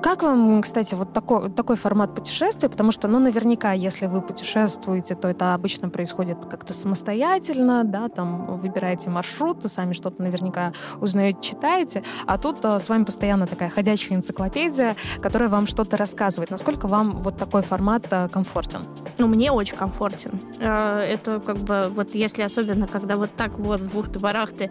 Как 0.02 0.22
вам, 0.22 0.62
кстати, 0.62 0.94
вот 0.94 1.12
такой, 1.12 1.50
такой 1.50 1.76
формат 1.76 2.14
путешествия? 2.14 2.68
Потому 2.68 2.90
что, 2.90 3.08
ну, 3.08 3.18
наверняка, 3.18 3.72
если 3.72 4.06
вы 4.06 4.20
путешествуете, 4.20 5.14
то 5.14 5.28
это 5.28 5.54
обычно 5.54 5.88
происходит 5.88 6.38
как-то 6.50 6.72
самостоятельно, 6.72 7.84
да, 7.84 8.08
там 8.08 8.56
выбираете 8.56 9.10
маршрут, 9.10 9.62
сами 9.64 9.92
что-то 9.92 10.22
наверняка 10.22 10.72
узнаете, 11.00 11.38
читаете, 11.40 12.02
а 12.26 12.38
тут 12.38 12.64
а, 12.64 12.78
с 12.78 12.88
вами 12.88 13.04
постоянно 13.04 13.46
такая 13.46 13.68
ходячая 13.68 14.16
энциклопедия, 14.16 14.96
которая 15.22 15.48
вам 15.48 15.66
что-то 15.66 15.96
рассказывает. 15.96 16.50
Насколько 16.50 16.88
вам 16.88 17.20
вот 17.20 17.38
такой 17.38 17.62
формат 17.62 18.06
а, 18.10 18.28
комфортен? 18.28 18.86
Ну, 19.18 19.28
мне 19.28 19.52
очень 19.52 19.76
комфортен. 19.76 20.40
А, 20.60 21.00
это 21.00 21.40
как 21.40 21.58
бы, 21.58 21.90
вот 21.94 22.14
если 22.14 22.42
особенно, 22.42 22.86
когда 22.86 23.16
вот 23.16 23.30
так 23.36 23.58
вот 23.58 23.82
с 23.82 23.86
бухты-барахты 23.86 24.70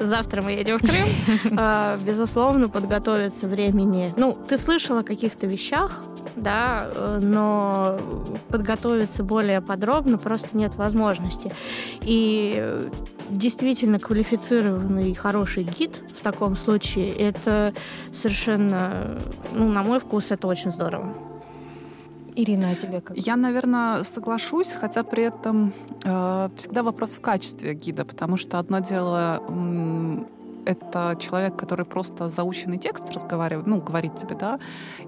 завтра 0.00 0.42
мы 0.42 0.52
едем 0.52 0.78
в 0.78 0.82
Крым, 0.92 1.54
а, 1.58 1.96
безусловно, 1.98 2.68
подготовиться 2.68 3.46
времени. 3.46 4.12
Ну, 4.16 4.36
ты 4.48 4.56
слышала 4.56 5.00
о 5.00 5.04
каких-то 5.04 5.46
вещах, 5.46 6.02
да, 6.36 6.88
э, 6.88 7.18
но 7.22 7.98
подготовиться 8.48 9.22
более 9.22 9.60
подробно 9.60 10.18
просто 10.18 10.56
нет 10.56 10.74
возможности. 10.76 11.54
И 12.00 12.90
действительно 13.30 13.98
квалифицированный 13.98 15.14
хороший 15.14 15.64
гид 15.64 16.04
в 16.16 16.22
таком 16.22 16.56
случае, 16.56 17.14
это 17.14 17.74
совершенно, 18.12 19.20
ну, 19.52 19.70
на 19.70 19.82
мой 19.82 19.98
вкус, 19.98 20.30
это 20.30 20.46
очень 20.46 20.72
здорово. 20.72 21.14
Ирина, 22.34 22.70
а 22.70 22.74
тебе 22.74 23.00
как? 23.02 23.16
Я, 23.16 23.36
наверное, 23.36 24.04
соглашусь, 24.04 24.72
хотя 24.72 25.02
при 25.02 25.24
этом 25.24 25.72
э, 26.02 26.48
всегда 26.56 26.82
вопрос 26.82 27.16
в 27.16 27.20
качестве 27.20 27.74
гида, 27.74 28.06
потому 28.06 28.38
что 28.38 28.58
одно 28.58 28.78
дело 28.78 29.42
это 30.64 31.16
человек, 31.18 31.56
который 31.56 31.84
просто 31.84 32.28
заученный 32.28 32.78
текст 32.78 33.10
разговаривает, 33.12 33.66
ну, 33.66 33.80
говорит 33.80 34.16
тебе, 34.16 34.34
да, 34.34 34.58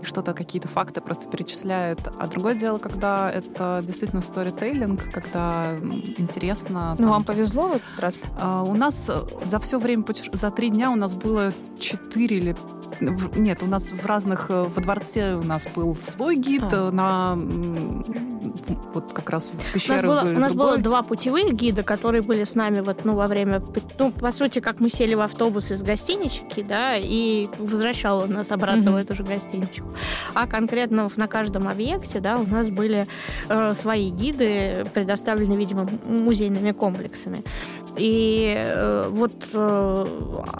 и 0.00 0.04
что-то, 0.04 0.32
какие-то 0.32 0.68
факты 0.68 1.00
просто 1.00 1.28
перечисляет. 1.28 2.08
А 2.18 2.26
другое 2.26 2.54
дело, 2.54 2.78
когда 2.78 3.30
это 3.30 3.82
действительно 3.84 4.20
сторителлинг, 4.20 5.12
когда 5.12 5.78
интересно. 6.16 6.94
Ну, 6.98 7.08
вам 7.08 7.24
повезло 7.24 7.68
в 7.68 7.72
этот 7.72 8.00
раз? 8.00 8.14
Uh, 8.38 8.68
у 8.68 8.74
нас 8.74 9.10
за 9.44 9.58
все 9.58 9.78
время, 9.78 10.04
за 10.32 10.50
три 10.50 10.70
дня 10.70 10.90
у 10.90 10.96
нас 10.96 11.14
было 11.14 11.54
четыре 11.78 12.36
или 12.36 12.56
нет, 13.00 13.62
у 13.62 13.66
нас 13.66 13.92
в 13.92 14.06
разных... 14.06 14.50
э, 14.50 14.64
Во 14.64 14.82
дворце 14.82 15.34
у 15.34 15.42
нас 15.42 15.66
был 15.74 15.94
свой 15.96 16.36
гид, 16.36 16.64
А. 16.72 16.88
э, 16.88 16.90
на... 16.90 17.36
Вот 18.94 19.12
как 19.12 19.30
раз 19.30 19.50
в 19.50 19.90
У 19.90 19.92
нас, 19.92 20.02
было, 20.02 20.22
был 20.22 20.28
у 20.30 20.38
нас 20.38 20.54
было 20.54 20.78
два 20.78 21.02
путевых 21.02 21.52
гида, 21.54 21.82
которые 21.82 22.22
были 22.22 22.44
с 22.44 22.54
нами 22.54 22.80
вот, 22.80 23.04
ну, 23.04 23.14
во 23.14 23.26
время... 23.26 23.62
Ну, 23.98 24.12
по 24.12 24.32
сути, 24.32 24.60
как 24.60 24.80
мы 24.80 24.90
сели 24.90 25.14
в 25.14 25.20
автобус 25.20 25.70
из 25.72 25.82
гостинички, 25.82 26.62
да, 26.62 26.94
и 26.96 27.48
возвращал 27.58 28.20
он 28.20 28.30
нас 28.30 28.52
обратно 28.52 28.90
Мгм. 28.90 28.92
в 28.94 28.96
эту 28.96 29.14
же 29.14 29.24
гостиничку. 29.24 29.88
А 30.34 30.46
конкретно 30.46 31.08
на 31.16 31.26
каждом 31.26 31.68
объекте, 31.68 32.20
да, 32.20 32.38
у 32.38 32.46
нас 32.46 32.70
были 32.70 33.06
э, 33.48 33.74
свои 33.74 34.10
гиды, 34.10 34.90
предоставленные, 34.94 35.58
видимо, 35.58 35.88
музейными 36.06 36.70
комплексами. 36.72 37.42
И 37.96 38.54
э, 38.56 39.08
вот 39.10 39.48
э, 39.52 40.06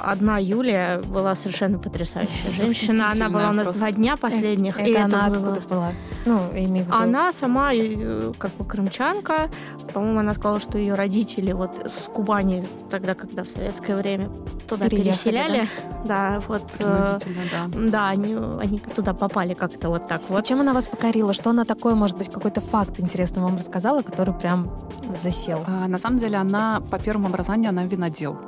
одна 0.00 0.38
Юлия 0.38 0.99
была 0.99 1.35
совершенно 1.35 1.79
потрясающая 1.79 2.50
женщина. 2.53 3.11
Она 3.12 3.29
была 3.29 3.50
у 3.50 3.53
нас 3.53 3.67
Восхитительная 3.69 3.93
два 3.93 3.93
дня 3.93 4.17
последних. 4.17 4.79
Это 4.79 4.88
и 4.88 4.95
она 4.95 5.29
это 5.29 5.41
было- 5.41 5.53
откуда 5.53 5.75
была? 5.75 5.93
Ну, 6.26 6.50
имею 6.53 6.85
в 6.85 6.88
виду... 6.88 6.97
она 6.99 7.33
сама 7.33 7.75
э, 7.75 8.33
как 8.38 8.55
бы 8.57 8.64
крымчанка. 8.64 9.50
По-моему, 9.93 10.21
она 10.21 10.35
сказала, 10.35 10.61
что 10.61 10.79
ее 10.79 10.95
родители 10.95 11.53
вот 11.53 11.87
с 11.87 12.09
Кубани, 12.09 12.69
тогда, 12.91 13.14
когда 13.14 13.45
в 13.45 13.50
советское 13.50 13.97
время 13.97 14.31
туда 14.69 14.88
Переехали, 14.88 15.33
переселяли. 15.33 15.69
Да, 16.05 16.41
вот. 16.49 16.75
э, 16.81 17.19
да. 17.53 17.69
Да, 17.91 18.09
они, 18.09 18.35
они 18.61 18.79
туда 18.79 19.12
попали 19.12 19.55
как-то 19.55 19.88
вот 19.88 20.09
так 20.09 20.23
вот. 20.29 20.35
Вот 20.35 20.45
чем 20.45 20.61
она 20.61 20.73
вас 20.73 20.88
покорила? 20.88 21.33
Что 21.33 21.50
она 21.50 21.64
такое, 21.64 21.95
может 21.95 22.17
быть, 22.17 22.31
какой-то 22.31 22.61
факт 22.61 23.00
интересный 23.00 23.43
вам 23.43 23.57
рассказала, 23.57 24.03
который 24.03 24.35
прям 24.35 24.71
засел? 25.12 25.64
А, 25.67 25.87
На 25.88 25.99
самом 25.99 26.19
деле 26.19 26.37
она 26.37 26.81
по 26.91 26.99
первому 26.99 27.24
образованию 27.26 27.71
она 27.71 27.85
винодел. 27.85 28.38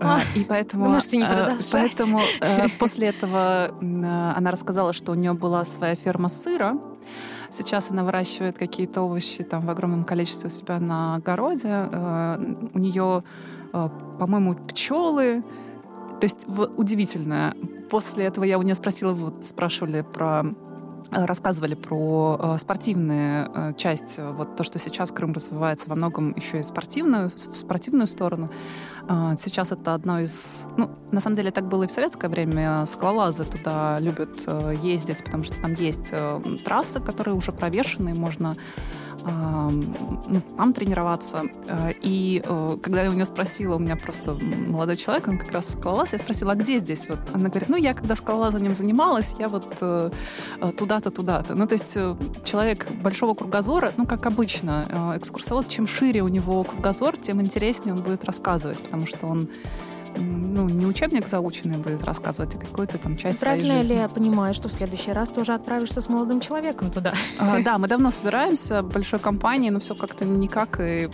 А, 0.00 0.20
И 0.34 0.44
поэтому, 0.44 0.84
вы 0.84 0.90
можете 0.92 1.16
не 1.16 1.24
э, 1.24 1.28
продолжать. 1.28 1.70
поэтому 1.72 2.20
э, 2.40 2.68
после 2.78 3.08
этого 3.08 3.70
она 3.80 4.50
рассказала, 4.50 4.92
что 4.92 5.12
у 5.12 5.14
нее 5.14 5.32
была 5.32 5.64
своя 5.64 5.94
ферма 5.94 6.28
сыра. 6.28 6.78
Сейчас 7.50 7.90
она 7.90 8.04
выращивает 8.04 8.58
какие-то 8.58 9.02
овощи 9.02 9.42
там 9.42 9.66
в 9.66 9.70
огромном 9.70 10.04
количестве 10.04 10.46
у 10.48 10.50
себя 10.50 10.78
на 10.78 11.16
огороде. 11.16 11.88
У 12.72 12.78
нее, 12.78 13.24
по-моему, 13.72 14.54
пчелы. 14.54 15.42
То 16.20 16.24
есть 16.24 16.46
удивительно. 16.76 17.54
После 17.90 18.26
этого 18.26 18.44
я 18.44 18.56
у 18.56 18.62
нее 18.62 18.76
спросила, 18.76 19.12
вот 19.12 19.44
спрашивали 19.44 20.02
про 20.02 20.44
рассказывали 21.10 21.74
про 21.74 22.38
э, 22.40 22.58
спортивную 22.58 23.50
э, 23.54 23.72
часть, 23.76 24.18
э, 24.18 24.30
вот 24.30 24.56
то, 24.56 24.64
что 24.64 24.78
сейчас 24.78 25.10
Крым 25.12 25.32
развивается 25.32 25.88
во 25.88 25.96
многом 25.96 26.32
еще 26.36 26.60
и 26.60 26.62
спортивную, 26.62 27.30
в 27.30 27.56
спортивную 27.56 28.06
сторону. 28.06 28.50
Э, 29.08 29.34
Сейчас 29.38 29.72
это 29.72 29.94
одно 29.94 30.20
из... 30.20 30.66
Ну, 30.76 30.90
на 31.10 31.20
самом 31.20 31.36
деле 31.36 31.50
так 31.50 31.68
было 31.68 31.84
и 31.84 31.86
в 31.86 31.90
советское 31.90 32.28
время. 32.28 32.86
Скалолазы 32.86 33.44
туда 33.44 33.98
любят 33.98 34.44
э, 34.46 34.76
ездить, 34.82 35.24
потому 35.24 35.42
что 35.42 35.60
там 35.60 35.74
есть 35.74 36.10
э, 36.12 36.40
трассы, 36.64 37.00
которые 37.00 37.34
уже 37.34 37.52
провешены, 37.52 38.14
можно 38.14 38.56
ну, 39.24 40.42
там 40.56 40.72
тренироваться. 40.72 41.44
Э, 41.66 41.92
И 42.00 42.42
э, 42.44 42.76
когда 42.82 43.02
я 43.02 43.10
у 43.10 43.12
нее 43.12 43.24
спросила, 43.24 43.76
у 43.76 43.78
меня 43.78 43.96
просто 43.96 44.34
молодой 44.34 44.96
человек, 44.96 45.28
он 45.28 45.38
как 45.38 45.52
раз 45.52 45.70
скалолаз, 45.70 46.12
я 46.12 46.18
спросила, 46.18 46.52
а 46.52 46.54
где 46.54 46.78
здесь? 46.78 47.08
Вот 47.08 47.18
она 47.32 47.48
говорит, 47.48 47.68
ну, 47.68 47.76
я 47.76 47.94
когда 47.94 48.14
скалолазанием 48.14 48.74
занималась, 48.74 49.34
я 49.38 49.48
вот 49.48 49.78
э, 49.80 50.10
туда-то, 50.76 51.10
туда-то. 51.10 51.54
Ну, 51.54 51.66
то 51.66 51.74
есть 51.74 51.98
человек 52.44 52.90
большого 53.02 53.34
кругозора, 53.34 53.92
ну, 53.96 54.06
как 54.06 54.26
обычно, 54.26 55.14
экскурсовод, 55.16 55.68
чем 55.68 55.86
шире 55.86 56.22
у 56.22 56.28
него 56.28 56.64
кругозор, 56.64 57.16
тем 57.16 57.40
интереснее 57.40 57.94
он 57.94 58.02
будет 58.02 58.24
рассказывать, 58.24 58.82
потому 58.82 59.06
что 59.06 59.26
он 59.26 59.48
ну, 60.16 60.68
не 60.68 60.86
учебник 60.86 61.28
заученный 61.28 61.78
будет 61.78 62.04
рассказывать, 62.04 62.54
а 62.54 62.58
какую-то 62.58 62.98
там 62.98 63.16
часть 63.16 63.38
своей 63.38 63.62
Правильно 63.62 63.78
жизни. 63.78 63.94
ли 63.94 64.00
я 64.00 64.08
понимаю, 64.08 64.54
что 64.54 64.68
в 64.68 64.72
следующий 64.72 65.12
раз 65.12 65.28
ты 65.30 65.40
уже 65.40 65.54
отправишься 65.54 66.00
с 66.00 66.08
молодым 66.08 66.40
человеком 66.40 66.90
туда? 66.90 67.12
А, 67.38 67.60
да, 67.64 67.78
мы 67.78 67.88
давно 67.88 68.10
собираемся, 68.10 68.82
большой 68.82 69.20
компанией, 69.20 69.70
но 69.70 69.80
все 69.80 69.94
как-то 69.94 70.24
никак, 70.24 70.80
и, 70.80 71.08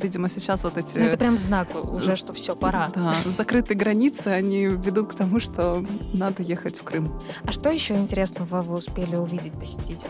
видимо, 0.00 0.28
сейчас 0.28 0.64
вот 0.64 0.78
эти... 0.78 0.96
Ну, 0.96 1.04
это 1.04 1.18
прям 1.18 1.38
знак 1.38 1.68
уже, 1.74 2.16
что 2.16 2.32
все, 2.32 2.54
пора. 2.54 2.90
Да, 2.94 3.14
закрытые 3.24 3.76
границы, 3.76 4.28
они 4.28 4.66
ведут 4.66 5.12
к 5.12 5.16
тому, 5.16 5.40
что 5.40 5.84
надо 6.12 6.42
ехать 6.42 6.78
в 6.78 6.84
Крым. 6.84 7.20
А 7.44 7.52
что 7.52 7.70
еще 7.70 7.96
интересного 7.96 8.62
вы 8.62 8.76
успели 8.76 9.16
увидеть, 9.16 9.52
посетить? 9.58 10.04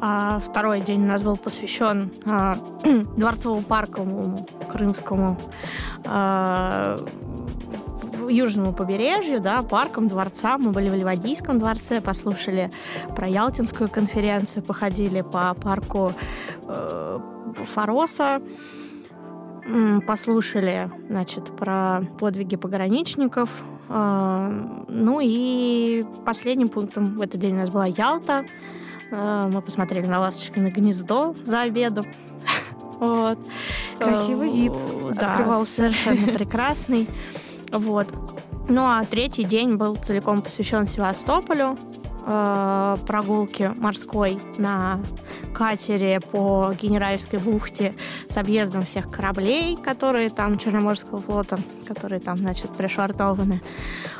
А 0.00 0.38
второй 0.40 0.80
день 0.82 1.04
у 1.04 1.06
нас 1.06 1.22
был 1.22 1.36
посвящен 1.36 2.12
а, 2.26 2.56
дворцово-парковому 2.84 4.46
крымскому 4.70 5.40
а, 6.04 7.04
южному 8.30 8.72
побережью, 8.72 9.40
да, 9.40 9.62
паркам, 9.62 10.08
дворцам. 10.08 10.62
Мы 10.62 10.72
были 10.72 10.88
в 10.88 10.94
Ливадийском 10.94 11.58
дворце, 11.58 12.00
послушали 12.00 12.70
про 13.16 13.28
Ялтинскую 13.28 13.88
конференцию, 13.90 14.62
походили 14.62 15.20
по 15.22 15.54
парку 15.54 16.14
э, 16.68 17.18
Фароса, 17.74 18.40
послушали, 20.06 20.90
значит, 21.08 21.56
про 21.56 22.00
подвиги 22.18 22.56
пограничников. 22.56 23.50
А, 23.88 24.50
ну 24.88 25.20
и 25.22 26.04
последним 26.24 26.68
пунктом 26.68 27.18
в 27.18 27.20
этот 27.20 27.40
день 27.40 27.54
у 27.54 27.58
нас 27.58 27.70
была 27.70 27.86
Ялта. 27.86 28.44
А, 29.12 29.48
Мы 29.48 29.60
посмотрели 29.62 30.06
на 30.06 30.20
ласточкино 30.20 30.70
гнездо 30.70 31.34
за 31.42 31.62
обедом. 31.62 32.06
Вот. 33.00 33.38
Красивый 33.98 34.50
Э, 34.50 34.52
вид 34.52 34.72
Да, 35.14 35.32
открывался. 35.32 35.74
совершенно 35.74 36.26
прекрасный. 36.38 37.08
Вот. 37.72 38.08
Ну 38.68 38.82
а 38.82 39.04
третий 39.04 39.44
день 39.44 39.76
был 39.76 39.96
целиком 39.96 40.42
посвящен 40.42 40.86
Севастополю, 40.86 41.78
э, 42.26 42.98
прогулке 43.06 43.70
морской 43.70 44.40
на 44.58 45.00
катере 45.54 46.20
по 46.20 46.74
Генеральской 46.80 47.38
бухте 47.38 47.94
с 48.28 48.36
объездом 48.36 48.84
всех 48.84 49.10
кораблей, 49.10 49.76
которые 49.76 50.30
там 50.30 50.58
Черноморского 50.58 51.20
флота, 51.20 51.60
которые 51.86 52.20
там, 52.20 52.38
значит, 52.38 52.76
пришвартованы. 52.76 53.62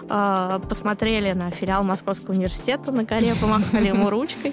Э, 0.08 0.58
посмотрели 0.68 1.32
на 1.32 1.50
филиал 1.50 1.84
Московского 1.84 2.34
университета 2.34 2.90
на 2.90 3.04
горе, 3.04 3.34
помахали 3.34 3.88
ему 3.88 4.10
ручкой. 4.10 4.52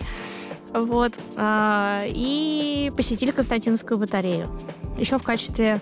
Вот. 0.74 1.18
А, 1.36 2.04
И 2.08 2.92
посетили 2.96 3.32
Константиновскую 3.32 3.98
батарею. 3.98 4.50
Еще 4.98 5.18
в 5.18 5.24
качестве 5.24 5.82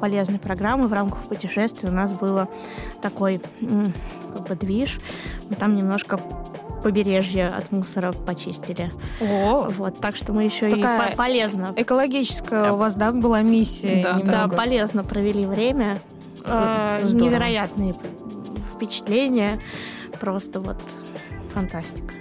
полезной 0.00 0.38
программы 0.38 0.88
в 0.88 0.92
рамках 0.92 1.20
путешествия 1.28 1.88
у 1.88 1.92
нас 1.92 2.12
было 2.12 2.48
такой 3.02 3.40
как 4.32 4.48
бы 4.48 4.54
движ. 4.54 5.00
Мы 5.50 5.56
там 5.56 5.74
немножко 5.74 6.20
побережье 6.82 7.48
от 7.48 7.72
мусора 7.72 8.12
почистили. 8.12 8.90
О, 9.20 9.68
Вот, 9.68 10.00
так 10.00 10.16
что 10.16 10.32
мы 10.32 10.44
еще 10.44 10.70
Такая 10.70 11.08
и 11.08 11.10
по- 11.10 11.16
полезно, 11.16 11.72
экологическая 11.76 12.72
у 12.72 12.76
вас, 12.76 12.94
да, 12.94 13.10
была 13.12 13.42
миссия 13.42 14.02
Да, 14.02 14.20
да, 14.24 14.48
полезно 14.48 15.02
провели 15.02 15.44
время. 15.44 16.00
Э, 16.44 17.00
Здорово. 17.02 17.30
Невероятные 17.30 17.96
впечатления. 18.74 19.60
Просто 20.20 20.60
вот 20.60 20.80
фантастика. 21.52 22.14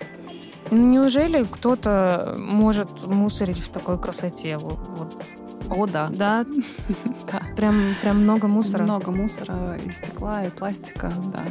Ну, 0.72 0.78
Неужели 0.78 1.44
кто-то 1.46 2.36
может 2.38 3.06
мусорить 3.06 3.60
в 3.60 3.70
такой 3.70 4.00
красоте? 4.00 4.58
Вот, 4.58 4.80
вот, 4.90 5.26
О, 5.70 5.86
да. 5.86 6.10
да, 6.12 6.46
да. 7.32 7.42
прям, 7.56 7.96
прям 8.02 8.24
много 8.24 8.48
мусора. 8.48 8.84
Много 8.84 9.12
мусора 9.12 9.78
и 9.86 9.92
стекла, 9.92 10.46
и 10.46 10.50
пластика, 10.50 11.14
да. 11.34 11.46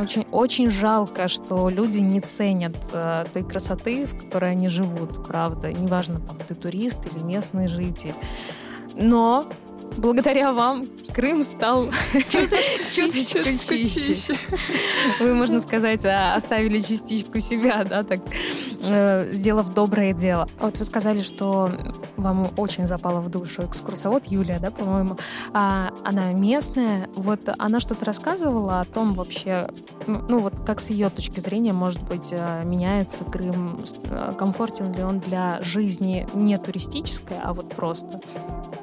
Очень, 0.00 0.26
очень 0.30 0.70
жалко, 0.70 1.26
что 1.26 1.68
люди 1.68 1.98
не 1.98 2.20
ценят 2.20 2.76
э, 2.92 3.24
той 3.32 3.42
красоты, 3.42 4.06
в 4.06 4.16
которой 4.16 4.52
они 4.52 4.68
живут, 4.68 5.26
правда. 5.26 5.72
Неважно, 5.72 6.20
там, 6.20 6.38
ты 6.46 6.54
турист 6.54 7.00
или 7.06 7.18
местный 7.18 7.66
житель. 7.66 8.14
Но 8.94 9.50
благодаря 9.96 10.52
вам 10.52 10.88
Крым 11.12 11.42
стал 11.42 11.88
чуточку 12.12 13.44
чище. 13.44 14.34
Вы, 15.18 15.34
можно 15.34 15.58
сказать, 15.58 16.04
оставили 16.04 16.78
частичку 16.78 17.40
себя, 17.40 17.82
да, 17.82 18.04
так, 18.04 18.20
э, 18.80 19.32
сделав 19.32 19.74
доброе 19.74 20.12
дело. 20.12 20.48
А 20.60 20.66
Вот 20.66 20.78
вы 20.78 20.84
сказали, 20.84 21.22
что 21.22 21.72
вам 22.18 22.52
очень 22.56 22.86
запала 22.86 23.20
в 23.20 23.30
душу 23.30 23.64
экскурсовод 23.64 24.26
Юлия, 24.26 24.58
да, 24.58 24.70
по-моему. 24.70 25.16
А, 25.52 25.90
она 26.04 26.32
местная. 26.32 27.08
Вот 27.14 27.40
она 27.58 27.80
что-то 27.80 28.04
рассказывала 28.04 28.80
о 28.80 28.84
том 28.84 29.14
вообще, 29.14 29.70
ну, 30.06 30.22
ну, 30.28 30.40
вот 30.40 30.54
как 30.66 30.80
с 30.80 30.90
ее 30.90 31.10
точки 31.10 31.40
зрения, 31.40 31.72
может 31.72 32.02
быть, 32.02 32.28
э, 32.32 32.62
меняется 32.64 33.24
Крым, 33.24 33.84
э, 34.04 34.34
комфортен 34.36 34.92
ли 34.92 35.02
он 35.02 35.20
для 35.20 35.62
жизни 35.62 36.28
не 36.34 36.58
туристической, 36.58 37.38
а 37.42 37.52
вот 37.54 37.74
просто. 37.74 38.20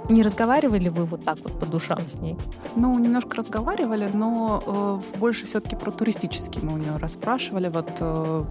Не 0.09 0.21
разговаривали 0.21 0.89
вы 0.89 1.05
вот 1.05 1.25
так 1.25 1.39
вот 1.43 1.59
по 1.59 1.65
душам 1.65 2.07
с 2.07 2.15
ней? 2.15 2.37
Ну, 2.75 2.97
немножко 2.99 3.37
разговаривали, 3.37 4.09
но 4.13 5.01
э, 5.13 5.17
больше 5.17 5.45
все-таки 5.45 5.75
про 5.75 5.91
туристические 5.91 6.63
мы 6.63 6.73
у 6.73 6.77
нее 6.77 6.97
расспрашивали. 6.97 7.69
Вот 7.69 7.97
э, 7.99 8.45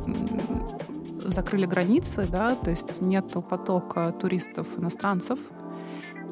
закрыли 1.25 1.67
границы, 1.67 2.29
да, 2.31 2.55
то 2.55 2.71
есть 2.71 3.01
нету 3.01 3.43
потока 3.43 4.13
туристов 4.13 4.67
иностранцев. 4.79 5.39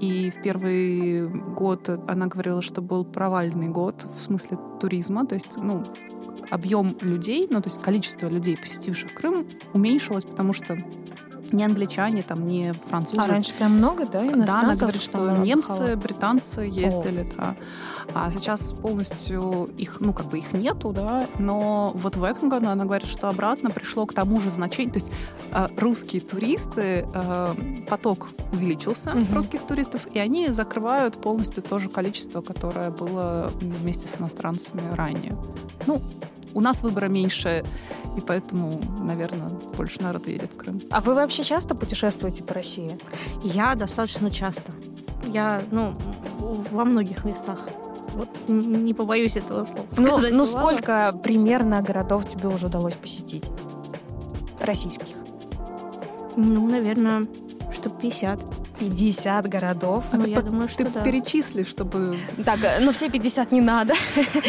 И 0.00 0.30
в 0.30 0.42
первый 0.42 1.28
год 1.28 1.88
она 2.08 2.26
говорила, 2.26 2.62
что 2.62 2.82
был 2.82 3.04
провальный 3.04 3.68
год 3.68 4.06
в 4.16 4.20
смысле 4.20 4.58
туризма, 4.80 5.26
то 5.26 5.34
есть, 5.34 5.56
ну, 5.56 5.84
объем 6.50 6.96
людей, 7.00 7.46
ну, 7.48 7.60
то 7.60 7.68
есть 7.68 7.80
количество 7.80 8.28
людей, 8.28 8.56
посетивших 8.56 9.14
Крым, 9.14 9.48
уменьшилось, 9.72 10.24
потому 10.24 10.52
что 10.52 10.76
не 11.50 11.64
англичане, 11.64 12.22
там, 12.22 12.46
не 12.46 12.72
французы. 12.88 13.20
А 13.20 13.26
раньше 13.26 13.52
прям 13.54 13.72
много, 13.76 14.06
да, 14.06 14.24
иностранцев? 14.24 14.54
Да, 14.54 14.60
она 14.60 14.74
говорит, 14.76 15.02
что 15.02 15.36
немцы, 15.38 15.96
британцы 15.96 16.60
ездили, 16.62 17.28
да. 17.36 17.56
А 18.14 18.30
сейчас 18.30 18.72
полностью 18.74 19.70
их, 19.78 20.00
ну, 20.00 20.12
как 20.12 20.28
бы 20.28 20.38
их 20.38 20.52
нету, 20.52 20.92
да, 20.92 21.28
но 21.38 21.92
вот 21.94 22.16
в 22.16 22.24
этом 22.24 22.48
году 22.48 22.68
она 22.68 22.84
говорит, 22.84 23.08
что 23.08 23.28
обратно 23.28 23.70
пришло 23.70 24.06
к 24.06 24.12
тому 24.12 24.40
же 24.40 24.50
значению, 24.50 24.92
то 24.92 24.98
есть 24.98 25.12
э, 25.52 25.68
русские 25.76 26.22
туристы, 26.22 27.06
э, 27.12 27.54
поток 27.88 28.30
увеличился 28.52 29.10
Мгм. 29.14 29.34
русских 29.34 29.66
туристов, 29.66 30.06
и 30.12 30.18
они 30.18 30.48
закрывают 30.48 31.20
полностью 31.20 31.62
то 31.62 31.78
же 31.78 31.88
количество, 31.88 32.40
которое 32.42 32.90
было 32.90 33.52
вместе 33.60 34.06
с 34.06 34.16
иностранцами 34.16 34.94
ранее. 34.94 35.36
Ну, 35.86 36.00
у 36.54 36.60
нас 36.60 36.82
выбора 36.82 37.06
меньше, 37.08 37.64
и 38.16 38.20
поэтому, 38.20 38.80
наверное, 39.02 39.48
больше 39.76 40.02
народу 40.02 40.30
едет 40.30 40.52
в 40.52 40.56
Крым. 40.56 40.82
А 40.90 41.00
вы 41.00 41.14
вообще 41.14 41.42
часто 41.42 41.74
путешествуете 41.74 42.42
по 42.44 42.54
России? 42.54 42.98
Я 43.42 43.74
достаточно 43.74 44.30
часто. 44.30 44.72
Я, 45.26 45.62
ну, 45.70 45.94
во 46.70 46.84
многих 46.84 47.24
местах. 47.24 47.60
Вот 48.14 48.28
не 48.48 48.92
побоюсь 48.92 49.36
этого 49.36 49.64
слова 49.64 49.86
Ну, 49.96 50.06
сказать. 50.08 50.32
ну 50.32 50.44
сколько 50.44 51.18
примерно 51.24 51.80
городов 51.80 52.28
тебе 52.28 52.48
уже 52.48 52.66
удалось 52.66 52.96
посетить? 52.96 53.50
Российских. 54.60 55.16
Ну, 56.36 56.66
наверное, 56.66 57.26
штук 57.72 57.98
50. 58.00 58.40
50 58.90 59.48
городов. 59.48 60.04
Ну, 60.12 60.24
ты 60.24 60.30
я 60.30 60.40
думаю, 60.40 60.68
Ты 60.68 60.74
что 60.74 60.90
да. 60.90 61.02
перечисли, 61.02 61.62
чтобы... 61.62 62.16
Так, 62.44 62.58
э, 62.62 62.80
ну 62.80 62.92
все 62.92 63.08
50 63.08 63.52
не 63.52 63.60
надо. 63.60 63.94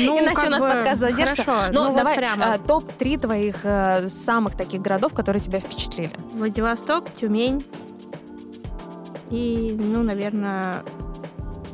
Ну, 0.06 0.20
Иначе 0.24 0.48
у 0.48 0.50
нас 0.50 0.64
бы, 0.64 0.70
подкаст 0.70 1.00
задержится. 1.00 1.44
Хорошо, 1.44 1.74
Ну, 1.74 1.82
ну, 1.82 1.88
вот 1.90 1.98
давай 1.98 2.18
прямо. 2.18 2.46
э, 2.46 2.60
топ-3 2.68 3.20
твоих 3.20 3.56
э, 3.64 4.08
самых 4.08 4.56
таких 4.56 4.82
городов, 4.82 5.14
которые 5.14 5.42
тебя 5.42 5.60
впечатлили. 5.60 6.12
Владивосток, 6.34 7.14
Тюмень 7.14 7.66
и, 9.30 9.76
ну, 9.80 10.04
наверное, 10.04 10.84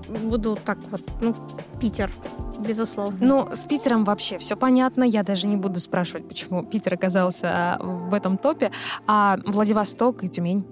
буду 0.08 0.58
так 0.64 0.78
вот, 0.92 1.02
ну, 1.20 1.36
Питер, 1.80 2.12
безусловно. 2.60 3.18
Ну, 3.22 3.48
с 3.52 3.64
Питером 3.64 4.04
вообще 4.06 4.38
все 4.38 4.56
понятно. 4.56 5.04
Я 5.04 5.24
даже 5.24 5.48
не 5.48 5.58
буду 5.58 5.80
спрашивать, 5.80 6.28
почему 6.28 6.64
Питер 6.64 6.94
оказался 6.94 7.48
а, 7.50 7.78
в 7.82 8.14
этом 8.14 8.38
топе. 8.38 8.72
А 9.08 9.38
Владивосток 9.46 10.24
и 10.24 10.30
Тюмень. 10.30 10.66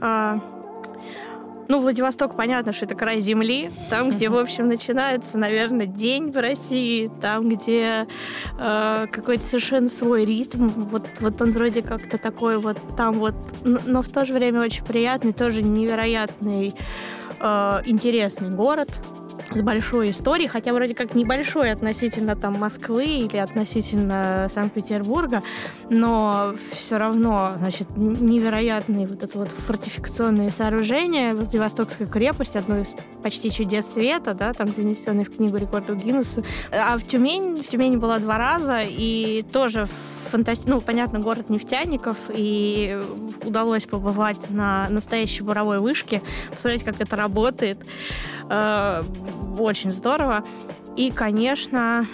А, 0.00 0.40
ну, 1.68 1.80
Владивосток, 1.80 2.34
понятно, 2.34 2.72
что 2.72 2.86
это 2.86 2.94
край 2.94 3.20
земли, 3.20 3.70
там, 3.90 4.10
где, 4.10 4.30
в 4.30 4.36
общем, 4.36 4.68
начинается, 4.68 5.36
наверное, 5.38 5.86
день 5.86 6.32
в 6.32 6.38
России, 6.38 7.10
там, 7.20 7.48
где 7.48 8.06
э, 8.58 9.06
какой-то 9.12 9.44
совершенно 9.44 9.88
свой 9.88 10.24
ритм, 10.24 10.68
вот, 10.68 11.06
вот 11.20 11.40
он 11.42 11.52
вроде 11.52 11.82
как-то 11.82 12.16
такой 12.16 12.58
вот 12.58 12.78
там 12.96 13.18
вот, 13.18 13.34
но, 13.62 14.02
в 14.02 14.08
то 14.08 14.24
же 14.24 14.32
время 14.32 14.62
очень 14.62 14.84
приятный, 14.84 15.32
тоже 15.32 15.62
невероятный, 15.62 16.74
э, 17.38 17.82
интересный 17.84 18.50
город 18.50 19.00
с 19.50 19.62
большой 19.62 20.10
историей, 20.10 20.48
хотя 20.48 20.72
вроде 20.72 20.94
как 20.94 21.14
небольшой 21.14 21.70
относительно 21.72 22.36
там 22.36 22.58
Москвы 22.58 23.04
или 23.06 23.36
относительно 23.36 24.48
Санкт-Петербурга, 24.50 25.42
но 25.88 26.54
все 26.72 26.98
равно, 26.98 27.52
значит, 27.56 27.88
невероятные 27.96 29.06
вот 29.06 29.22
это 29.22 29.38
вот 29.38 29.50
фортификационные 29.50 30.50
сооружения, 30.50 31.34
Владивостокская 31.34 32.06
крепость, 32.06 32.56
одно 32.56 32.78
из 32.78 32.94
почти 33.22 33.50
чудес 33.50 33.86
света, 33.92 34.34
да, 34.34 34.52
там 34.52 34.72
занесенный 34.72 35.24
в 35.24 35.34
книгу 35.34 35.56
рекордов 35.56 35.96
Гиннесса. 35.96 36.44
А 36.72 36.96
в 36.98 37.04
Тюмень, 37.04 37.62
в 37.62 37.68
Тюмени 37.68 37.96
была 37.96 38.18
два 38.18 38.38
раза, 38.38 38.80
и 38.82 39.44
тоже 39.50 39.86
фантастично, 40.30 40.74
ну, 40.74 40.80
понятно, 40.80 41.20
город 41.20 41.48
нефтяников, 41.48 42.18
и 42.28 43.00
удалось 43.44 43.86
побывать 43.86 44.50
на 44.50 44.88
настоящей 44.90 45.42
буровой 45.42 45.80
вышке, 45.80 46.22
посмотреть, 46.50 46.84
как 46.84 47.00
это 47.00 47.16
работает. 47.16 47.78
Очень 49.58 49.90
здорово. 49.92 50.44
И, 50.96 51.10
конечно, 51.10 52.06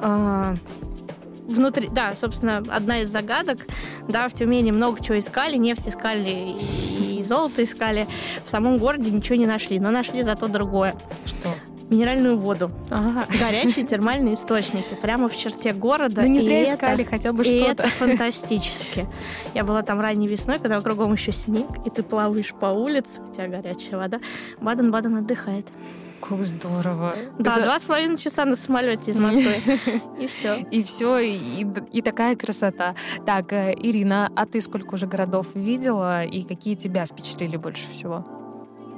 э, 0.00 0.54
внутри, 1.48 1.88
да, 1.88 2.14
собственно, 2.14 2.58
одна 2.70 3.00
из 3.00 3.10
загадок, 3.10 3.66
да, 4.08 4.28
в 4.28 4.32
Тюмени 4.32 4.70
много 4.70 5.02
чего 5.02 5.18
искали, 5.18 5.56
нефть 5.56 5.88
искали 5.88 6.30
и, 6.30 7.18
и 7.18 7.22
золото 7.24 7.64
искали, 7.64 8.06
в 8.44 8.48
самом 8.48 8.78
городе 8.78 9.10
ничего 9.10 9.36
не 9.36 9.46
нашли, 9.46 9.80
но 9.80 9.90
нашли 9.90 10.22
зато 10.22 10.48
другое. 10.48 10.94
Что? 11.24 11.54
Минеральную 11.90 12.38
воду. 12.38 12.70
Ага. 12.90 13.26
Горячие 13.38 13.84
термальные 13.84 14.34
источники 14.34 14.94
прямо 15.02 15.28
в 15.28 15.36
черте 15.36 15.74
города. 15.74 16.22
Ну 16.22 16.28
не 16.28 16.38
и 16.38 16.40
зря 16.40 16.60
это- 16.62 16.76
искали 16.76 17.02
хотя 17.04 17.32
бы 17.34 17.42
и 17.42 17.46
что-то. 17.46 17.82
это 17.82 17.88
фантастически. 17.88 19.06
Я 19.52 19.64
была 19.64 19.82
там 19.82 20.00
ранней 20.00 20.26
весной, 20.26 20.58
когда 20.58 20.80
кругом 20.80 21.12
еще 21.12 21.32
снег, 21.32 21.66
и 21.84 21.90
ты 21.90 22.02
плаваешь 22.02 22.54
по 22.54 22.66
улице, 22.66 23.20
у 23.20 23.34
тебя 23.34 23.48
горячая 23.48 23.98
вода. 23.98 24.20
Баден-Баден 24.60 25.16
отдыхает. 25.16 25.66
Как 26.22 26.42
здорово. 26.42 27.14
Да, 27.38 27.60
два 27.60 27.80
с 27.80 27.84
половиной 27.84 28.16
часа 28.16 28.44
на 28.44 28.54
самолете 28.54 29.10
из 29.10 29.16
Москвы. 29.16 29.54
И 30.20 30.26
все. 30.26 30.56
И 30.70 30.82
все, 30.82 31.18
и, 31.18 31.66
и 31.92 32.02
такая 32.02 32.36
красота. 32.36 32.94
Так, 33.26 33.52
э, 33.52 33.74
Ирина, 33.76 34.30
а 34.36 34.46
ты 34.46 34.60
сколько 34.60 34.94
уже 34.94 35.06
городов 35.06 35.48
видела 35.54 36.24
и 36.24 36.44
какие 36.44 36.76
тебя 36.76 37.06
впечатлили 37.06 37.56
больше 37.56 37.88
всего? 37.90 38.24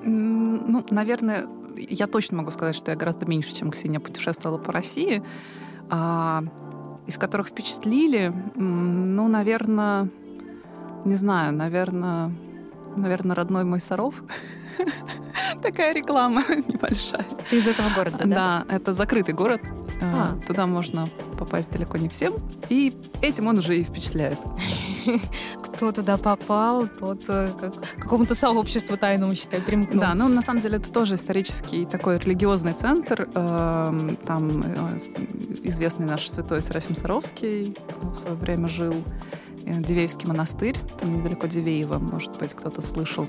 Ну, 0.05 0.85
наверное, 0.91 1.47
я 1.77 2.07
точно 2.07 2.39
могу 2.39 2.51
сказать, 2.51 2.77
что 2.77 2.91
я 2.91 2.97
гораздо 2.97 3.27
меньше, 3.27 3.55
чем 3.55 3.71
Ксения, 3.71 4.01
путешествовала 4.01 4.59
по 4.59 4.73
России, 4.73 5.23
а, 5.89 6.45
из 7.07 7.17
которых 7.17 7.49
впечатлили, 7.49 8.33
ну, 8.55 9.29
наверное, 9.29 10.11
не 11.05 11.17
знаю, 11.17 11.55
наверное, 11.55 12.33
наверное, 12.97 13.35
родной 13.35 13.65
мой 13.65 13.81
Саров. 13.81 14.23
Такая 15.63 15.95
реклама 15.95 16.43
небольшая. 16.69 17.25
Ты 17.49 17.59
из 17.59 17.67
этого 17.67 17.89
города, 17.95 18.19
да? 18.19 18.65
Да, 18.67 18.75
это 18.75 18.93
закрытый 18.93 19.35
город. 19.35 19.61
А. 20.01 20.37
А, 20.37 20.47
Туда 20.47 20.67
можно 20.67 21.09
попасть 21.39 21.71
далеко 21.71 21.99
не 21.99 22.09
всем. 22.09 22.35
И 22.69 22.97
этим 23.23 23.47
он 23.47 23.59
уже 23.59 23.77
и 23.79 23.85
впечатляет. 23.85 24.39
Кто 25.63 25.93
туда 25.93 26.17
попал, 26.17 26.89
тот 26.89 27.25
э, 27.29 27.53
как, 27.59 27.75
какому-то 27.99 28.35
сообществу 28.35 28.97
тайному, 28.97 29.35
считай, 29.35 29.61
примкнул. 29.61 30.01
Да, 30.01 30.15
ну 30.15 30.29
на 30.29 30.43
самом 30.43 30.61
деле 30.61 30.77
это 30.77 30.91
тоже 30.91 31.15
исторический 31.15 31.85
такой 31.87 32.19
религиозный 32.19 32.75
центр. 32.75 33.29
Эм, 33.35 34.17
Там 34.17 34.63
э, 34.63 34.97
известный 35.65 36.07
наш 36.07 36.29
святой 36.29 36.63
Серафим 36.63 36.95
Саровский 36.95 37.77
в 38.03 38.15
свое 38.15 38.37
время 38.37 38.69
жил. 38.69 39.05
Э, 39.67 39.81
Дивеевский 39.81 40.29
монастырь, 40.29 40.77
там 40.99 41.19
недалеко 41.19 41.47
Дивеева, 41.47 41.99
может 41.99 42.37
быть, 42.39 42.55
кто-то 42.55 42.81
слышал. 42.81 43.29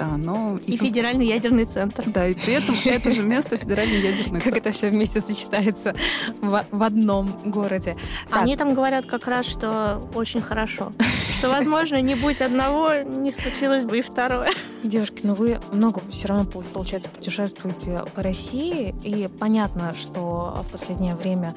М, 0.00 0.10
Да, 0.10 0.16
но... 0.16 0.58
И 0.66 0.76
федеральный 0.76 1.26
ядерный 1.26 1.64
центр. 1.64 2.04
Да, 2.06 2.26
и 2.26 2.34
при 2.34 2.54
этом 2.54 2.74
это 2.84 3.10
же 3.10 3.22
место 3.22 3.56
федеральный 3.56 4.00
ядерный 4.00 4.40
Как 4.40 4.44
центр. 4.44 4.58
это 4.58 4.70
все 4.72 4.90
вместе 4.90 5.20
сочетается 5.20 5.94
в, 6.40 6.66
в 6.70 6.82
одном 6.82 7.50
городе. 7.50 7.96
Так, 8.30 8.42
Они 8.42 8.56
там 8.56 8.74
говорят 8.74 9.06
как 9.06 9.26
раз, 9.26 9.46
что 9.46 10.02
очень 10.14 10.40
хорошо. 10.40 10.92
Что, 11.38 11.48
возможно, 11.48 12.00
не 12.00 12.14
будь 12.16 12.40
одного, 12.40 12.94
не 13.06 13.32
случилось 13.32 13.84
бы 13.84 13.98
и 13.98 14.02
второе. 14.02 14.48
Девушки, 14.82 15.20
ну 15.24 15.34
вы 15.34 15.60
много 15.72 16.02
все 16.10 16.28
равно, 16.28 16.44
пол- 16.46 16.64
получается, 16.72 17.08
путешествуете 17.10 18.02
по 18.14 18.22
России, 18.22 18.94
и 19.04 19.28
понятно, 19.28 19.94
что 19.94 20.62
в 20.66 20.70
последнее 20.70 21.14
время 21.14 21.54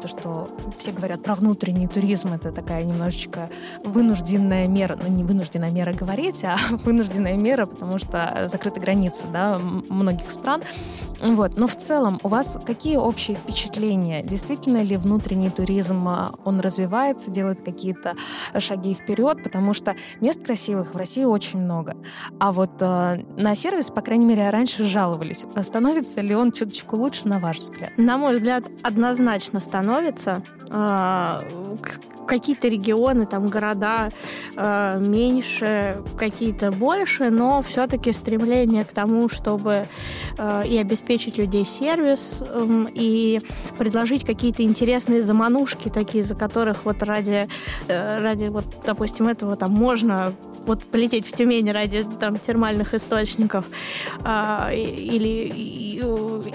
то, 0.00 0.08
что 0.08 0.50
все 0.76 0.90
говорят 0.90 1.22
про 1.22 1.34
внутренний 1.36 1.86
туризм, 1.86 2.32
это 2.32 2.50
такая 2.50 2.82
немножечко 2.82 3.48
вынужденная 3.84 4.66
мера, 4.66 4.96
ну 5.00 5.06
не 5.08 5.22
вынужденная 5.24 5.70
мера 5.70 5.92
говорить, 5.92 6.42
а 6.44 6.56
вынужденная 6.70 7.36
мера, 7.36 7.66
потому 7.66 7.83
что 7.98 8.46
закрыты 8.46 8.80
границы, 8.80 9.24
да, 9.32 9.58
многих 9.58 10.30
стран. 10.30 10.62
Вот. 11.20 11.56
Но 11.56 11.66
в 11.66 11.76
целом 11.76 12.20
у 12.22 12.28
вас 12.28 12.58
какие 12.64 12.96
общие 12.96 13.36
впечатления? 13.36 14.22
Действительно 14.22 14.82
ли 14.82 14.96
внутренний 14.96 15.50
туризм, 15.50 16.06
а, 16.08 16.34
он 16.44 16.60
развивается, 16.60 17.30
делает 17.30 17.64
какие-то 17.64 18.14
шаги 18.58 18.94
вперед? 18.94 19.42
Потому 19.42 19.72
что 19.74 19.94
мест 20.20 20.44
красивых 20.44 20.94
в 20.94 20.96
России 20.96 21.24
очень 21.24 21.60
много. 21.60 21.96
А 22.40 22.52
вот 22.52 22.70
э, 22.80 23.24
на 23.36 23.54
сервис, 23.54 23.90
по 23.90 24.00
крайней 24.00 24.26
мере, 24.26 24.50
раньше 24.50 24.84
жаловались. 24.84 25.46
Становится 25.62 26.20
ли 26.20 26.34
он 26.34 26.52
чуточку 26.52 26.96
лучше, 26.96 27.28
на 27.28 27.38
ваш 27.38 27.60
взгляд? 27.60 27.90
На 27.96 28.18
мой 28.18 28.34
взгляд, 28.34 28.64
однозначно 28.82 29.60
становится. 29.60 30.42
А, 30.70 31.42
Какие-то 32.26 32.68
регионы, 32.68 33.26
там 33.26 33.48
города 33.50 34.10
э, 34.56 34.98
меньше, 35.00 36.02
какие-то 36.16 36.70
больше, 36.70 37.30
но 37.30 37.62
все-таки 37.62 38.12
стремление 38.12 38.84
к 38.84 38.92
тому, 38.92 39.28
чтобы 39.28 39.88
э, 40.38 40.66
и 40.66 40.78
обеспечить 40.78 41.38
людей 41.38 41.64
сервис, 41.64 42.40
эм, 42.40 42.88
и 42.92 43.40
предложить 43.78 44.24
какие-то 44.24 44.62
интересные 44.62 45.22
заманушки, 45.22 45.88
такие, 45.88 46.24
за 46.24 46.34
которых 46.34 46.84
вот 46.84 47.02
ради, 47.02 47.48
э, 47.88 48.22
ради 48.22 48.46
вот, 48.46 48.64
допустим, 48.84 49.28
этого 49.28 49.56
там 49.56 49.72
можно 49.72 50.34
вот 50.66 50.84
полететь 50.84 51.26
в 51.26 51.32
Тюмень 51.32 51.70
ради 51.72 52.06
там 52.20 52.38
термальных 52.38 52.94
источников, 52.94 53.66
а, 54.24 54.70
или 54.72 56.00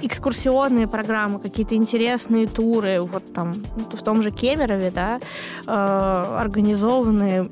экскурсионные 0.01 0.87
программы, 0.87 1.39
какие-то 1.39 1.75
интересные 1.75 2.47
туры, 2.47 3.01
вот 3.01 3.33
там 3.33 3.65
в 3.91 4.03
том 4.03 4.21
же 4.21 4.31
Кемерове, 4.31 4.91
да, 4.91 5.19
а, 5.65 6.37
организованные 6.39 7.49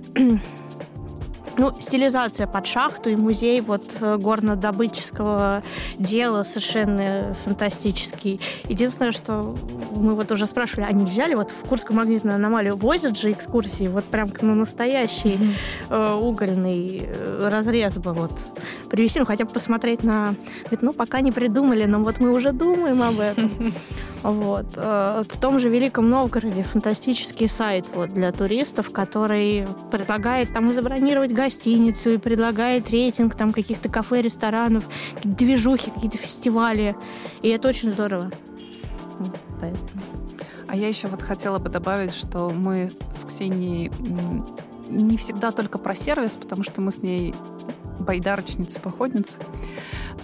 ну, 1.57 1.73
стилизация 1.79 2.47
под 2.47 2.65
шахту 2.65 3.09
и 3.09 3.15
музей 3.15 3.61
вот 3.61 3.97
э, 3.99 4.17
горнодобытческого 4.17 5.63
дела 5.97 6.43
совершенно 6.43 7.35
фантастический. 7.43 8.39
Единственное, 8.69 9.11
что 9.11 9.57
мы 9.95 10.15
вот 10.15 10.31
уже 10.31 10.45
спрашивали, 10.45 10.85
а 10.87 10.91
нельзя 10.91 11.27
ли 11.27 11.35
вот 11.35 11.51
в 11.51 11.67
Курскую 11.67 11.97
магнитную 11.97 12.35
аномалию 12.35 12.77
возят 12.77 13.17
же 13.17 13.31
экскурсии, 13.31 13.87
вот 13.87 14.05
прям 14.05 14.29
на 14.41 14.55
настоящий 14.55 15.39
э, 15.89 16.13
угольный 16.13 17.03
э, 17.05 17.49
разрез 17.49 17.97
бы 17.97 18.13
вот 18.13 18.31
привести, 18.89 19.19
ну, 19.19 19.25
хотя 19.25 19.45
бы 19.45 19.51
посмотреть 19.51 20.03
на... 20.03 20.35
Говорит, 20.61 20.81
ну, 20.81 20.93
пока 20.93 21.21
не 21.21 21.31
придумали, 21.31 21.85
но 21.85 21.99
вот 21.99 22.19
мы 22.19 22.31
уже 22.31 22.51
думаем 22.51 23.01
об 23.01 23.19
этом. 23.19 23.51
Вот. 24.27 24.65
Э, 24.75 25.23
в 25.27 25.39
том 25.39 25.57
же 25.57 25.69
Великом 25.69 26.09
Новгороде 26.09 26.61
фантастический 26.61 27.47
сайт 27.47 27.85
вот, 27.93 28.13
для 28.13 28.33
туристов, 28.33 28.91
который 28.91 29.65
предлагает 29.89 30.53
там 30.53 30.69
и 30.69 30.73
забронировать 30.73 31.31
гостиницу, 31.31 32.09
и 32.09 32.17
предлагает 32.17 32.89
рейтинг 32.89 33.35
там 33.35 33.53
каких-то 33.53 33.87
кафе, 33.87 34.21
ресторанов, 34.21 34.89
какие-то 35.15 35.37
движухи, 35.37 35.91
какие-то 35.91 36.17
фестивали. 36.17 36.97
И 37.41 37.47
это 37.47 37.69
очень 37.69 37.91
здорово. 37.91 38.31
Поэтому. 39.61 40.03
А 40.67 40.75
я 40.75 40.89
еще 40.89 41.07
вот 41.07 41.21
хотела 41.21 41.57
бы 41.59 41.69
добавить, 41.69 42.13
что 42.13 42.49
мы 42.49 42.91
с 43.13 43.23
Ксенией 43.23 43.89
не 44.89 45.15
всегда 45.15 45.51
только 45.51 45.77
про 45.77 45.95
сервис, 45.95 46.37
потому 46.37 46.63
что 46.63 46.81
мы 46.81 46.91
с 46.91 47.01
ней 47.01 47.33
байдарочницы, 48.07 48.79
походницы. 48.79 49.41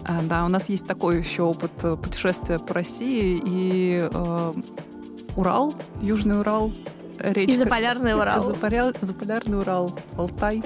А, 0.05 0.21
да, 0.21 0.45
у 0.45 0.47
нас 0.47 0.69
есть 0.69 0.87
такой 0.87 1.19
еще 1.19 1.43
опыт 1.43 1.71
э, 1.83 1.95
путешествия 1.95 2.59
по 2.59 2.73
России 2.73 3.41
и 3.45 4.09
э, 4.11 4.53
Урал, 5.35 5.75
Южный 6.01 6.39
Урал, 6.39 6.71
речка. 7.19 7.51
И 7.51 7.57
Заполярный 7.57 8.15
Урал. 8.15 8.41
Заполя... 8.45 8.93
Заполярный 8.99 9.59
Урал, 9.59 9.99
Алтай. 10.17 10.63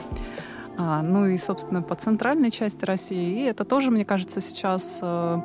А, 0.77 1.01
ну 1.01 1.25
и, 1.25 1.37
собственно, 1.37 1.81
по 1.81 1.95
центральной 1.95 2.51
части 2.51 2.85
России. 2.85 3.41
И 3.41 3.45
это 3.45 3.65
тоже, 3.65 3.91
мне 3.91 4.05
кажется, 4.05 4.39
сейчас 4.39 4.99
э, 5.01 5.41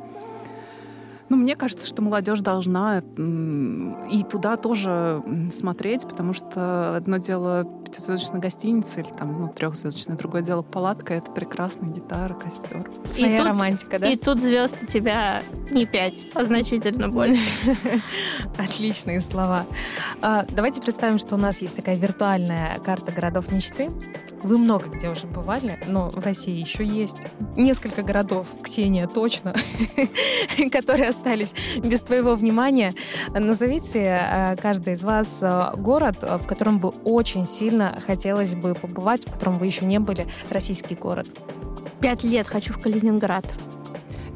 ну, 1.33 1.38
мне 1.38 1.57
кажется, 1.57 1.87
что 1.87 2.03
молодежь 2.03 2.42
должна 2.42 2.99
и 2.99 4.23
туда 4.25 4.59
тоже 4.59 5.23
смотреть, 5.51 6.07
потому 6.07 6.35
что 6.35 6.95
одно 6.95 7.16
дело 7.16 7.64
пятизвездочная 7.87 8.38
гостиница 8.38 9.01
или 9.01 9.09
там 9.09 9.40
ну, 9.40 9.49
трехзвездочная, 9.49 10.18
другое 10.18 10.42
дело 10.42 10.61
палатка, 10.61 11.14
это 11.14 11.31
прекрасно, 11.31 11.87
гитара, 11.87 12.35
костер. 12.35 12.90
Своя 13.05 13.37
и 13.37 13.38
тут, 13.38 13.47
романтика, 13.47 13.99
да? 13.99 14.11
И 14.11 14.16
тут 14.16 14.42
звезд 14.42 14.77
у 14.83 14.87
тебя 14.87 15.42
не 15.71 15.87
пять, 15.87 16.27
а 16.35 16.45
значительно 16.45 17.09
больше. 17.09 17.40
Отличные 18.59 19.23
слова. 19.23 19.66
А, 20.21 20.45
давайте 20.51 20.83
представим, 20.83 21.16
что 21.16 21.37
у 21.37 21.38
нас 21.38 21.62
есть 21.62 21.77
такая 21.77 21.97
виртуальная 21.97 22.79
карта 22.81 23.11
городов 23.11 23.51
мечты. 23.51 23.90
Вы 24.42 24.59
много 24.59 24.88
где 24.88 25.09
уже 25.09 25.26
бывали, 25.26 25.78
но 25.87 26.11
в 26.11 26.24
России 26.24 26.59
еще 26.59 26.85
есть 26.85 27.28
несколько 27.57 28.02
городов, 28.02 28.48
Ксения 28.62 29.07
точно, 29.07 29.55
которые 30.72 31.09
остались 31.09 31.55
без 31.78 32.00
твоего 32.00 32.35
внимания. 32.35 32.94
Назовите 33.28 34.00
э, 34.00 34.57
каждый 34.57 34.94
из 34.94 35.05
вас 35.05 35.40
э, 35.42 35.76
город, 35.76 36.22
в 36.22 36.46
котором 36.46 36.81
бы 36.81 36.88
очень 36.88 37.46
сильно 37.46 38.00
хотелось 38.05 38.55
бы 38.55 38.74
побывать, 38.74 39.26
в 39.26 39.33
котором 39.33 39.59
вы 39.59 39.66
еще 39.66 39.85
не 39.85 40.00
были, 40.00 40.26
российский 40.50 40.96
город. 40.96 41.28
Пять 42.00 42.24
лет 42.24 42.48
хочу 42.48 42.72
в 42.72 42.81
Калининград. 42.81 43.44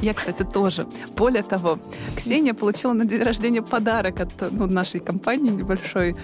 Я, 0.01 0.15
кстати, 0.15 0.43
тоже. 0.45 0.87
Более 1.17 1.43
того, 1.43 1.79
Ксения 2.15 2.55
получила 2.55 2.93
на 2.93 3.07
день 3.07 3.23
рождения 3.23 3.63
подарок 3.63 4.21
от 4.21 4.53
ну, 4.53 4.67
нашей 4.67 5.01
компании 5.01 5.51
небольшой 5.51 6.17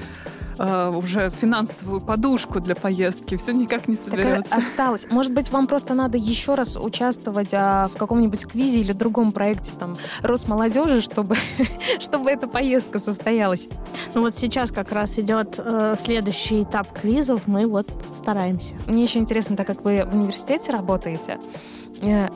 э, 0.59 0.89
уже 0.91 1.31
финансовую 1.31 2.01
подушку 2.01 2.61
для 2.61 2.75
поездки. 2.75 3.37
Все 3.37 3.53
никак 3.53 3.89
не 3.89 3.97
соберется. 3.97 4.51
Так 4.51 4.59
осталось. 4.59 5.07
Может 5.11 5.33
быть, 5.33 5.51
вам 5.51 5.67
просто 5.67 5.95
надо 5.95 6.19
еще 6.19 6.55
раз 6.55 6.77
участвовать 6.77 7.53
а, 7.53 7.89
в 7.89 7.97
каком-нибудь 7.97 8.47
квизе 8.47 8.81
или 8.81 8.93
другом 8.93 9.33
проекте 9.33 9.77
там 9.77 9.99
Росмолодежи, 10.23 11.01
чтобы, 11.01 11.37
чтобы 12.01 12.31
эта 12.31 12.47
поездка 12.47 12.99
состоялась. 12.99 13.69
Ну 14.15 14.23
вот 14.23 14.37
сейчас 14.37 14.71
как 14.71 14.93
раз 14.93 15.19
идет 15.19 15.59
э, 15.59 15.95
следующий 15.99 16.63
этап 16.63 16.93
квизов. 16.93 17.43
Мы 17.47 17.67
вот 17.67 17.89
стараемся. 18.13 18.75
Мне 18.87 19.05
еще 19.05 19.19
интересно, 19.19 19.57
так 19.57 19.67
как 19.67 19.85
вы 19.85 20.05
в 20.05 20.15
университете 20.15 20.71
работаете, 20.71 21.39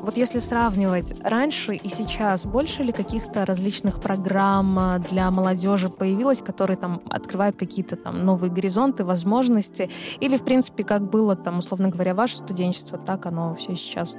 вот 0.00 0.16
если 0.16 0.38
сравнивать 0.38 1.12
раньше 1.22 1.74
и 1.74 1.88
сейчас, 1.88 2.46
больше 2.46 2.84
ли 2.84 2.92
каких-то 2.92 3.44
различных 3.44 4.00
программ 4.00 4.78
э, 4.78 4.98
для 5.00 5.28
молодежи 5.32 5.90
появилось, 5.90 6.40
которые 6.40 6.76
там 6.76 7.02
открывают 7.10 7.56
какие-то 7.56 7.96
там 7.96 8.24
новые 8.24 8.52
горизонты, 8.52 9.04
возможности? 9.04 9.90
Или, 10.20 10.36
в 10.36 10.44
принципе, 10.44 10.84
как 10.84 11.10
было 11.10 11.34
там, 11.34 11.58
условно 11.58 11.88
говоря, 11.88 12.14
ваше 12.14 12.36
студенчество, 12.36 12.96
так 12.96 13.26
оно 13.26 13.54
все 13.56 13.74
сейчас 13.74 14.16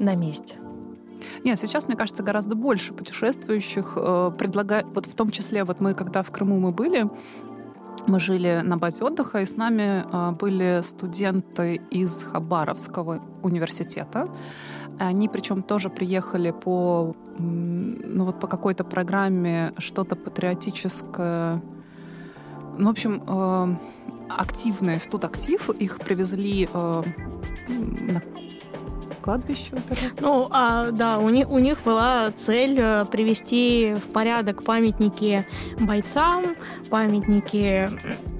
на 0.00 0.16
месте? 0.16 0.56
Нет, 1.44 1.58
сейчас, 1.58 1.86
мне 1.86 1.96
кажется, 1.96 2.24
гораздо 2.24 2.56
больше 2.56 2.94
путешествующих 2.94 3.96
э, 3.96 4.30
предлагают, 4.36 4.88
вот 4.92 5.06
в 5.06 5.14
том 5.14 5.30
числе, 5.30 5.62
вот 5.62 5.80
мы, 5.80 5.94
когда 5.94 6.24
в 6.24 6.32
Крыму 6.32 6.58
мы 6.58 6.72
были, 6.72 7.08
мы 8.06 8.20
жили 8.20 8.60
на 8.62 8.76
базе 8.76 9.04
отдыха, 9.04 9.40
и 9.40 9.44
с 9.44 9.56
нами 9.56 10.04
а, 10.12 10.32
были 10.32 10.80
студенты 10.82 11.80
из 11.90 12.22
Хабаровского 12.22 13.20
университета. 13.42 14.28
Они 14.98 15.28
причем 15.28 15.62
тоже 15.62 15.90
приехали 15.90 16.50
по, 16.52 17.16
ну 17.38 18.24
вот 18.24 18.38
по 18.38 18.46
какой-то 18.46 18.84
программе 18.84 19.72
что-то 19.78 20.16
патриотическое. 20.16 21.62
Ну, 22.78 22.86
в 22.86 22.90
общем, 22.90 23.22
э, 23.26 23.76
активный 24.28 25.00
студактив. 25.00 25.70
Их 25.70 25.98
привезли 25.98 26.68
э, 26.72 27.02
на 27.68 28.22
кладбище? 29.24 29.82
Ну, 30.20 30.48
а, 30.50 30.90
да, 30.90 31.18
у 31.18 31.30
них, 31.30 31.50
у 31.50 31.58
них 31.58 31.82
была 31.82 32.30
цель 32.32 32.78
э, 32.78 33.06
привести 33.06 33.94
в 33.94 34.12
порядок 34.12 34.64
памятники 34.64 35.46
бойцам, 35.80 36.56
памятники 36.90 37.90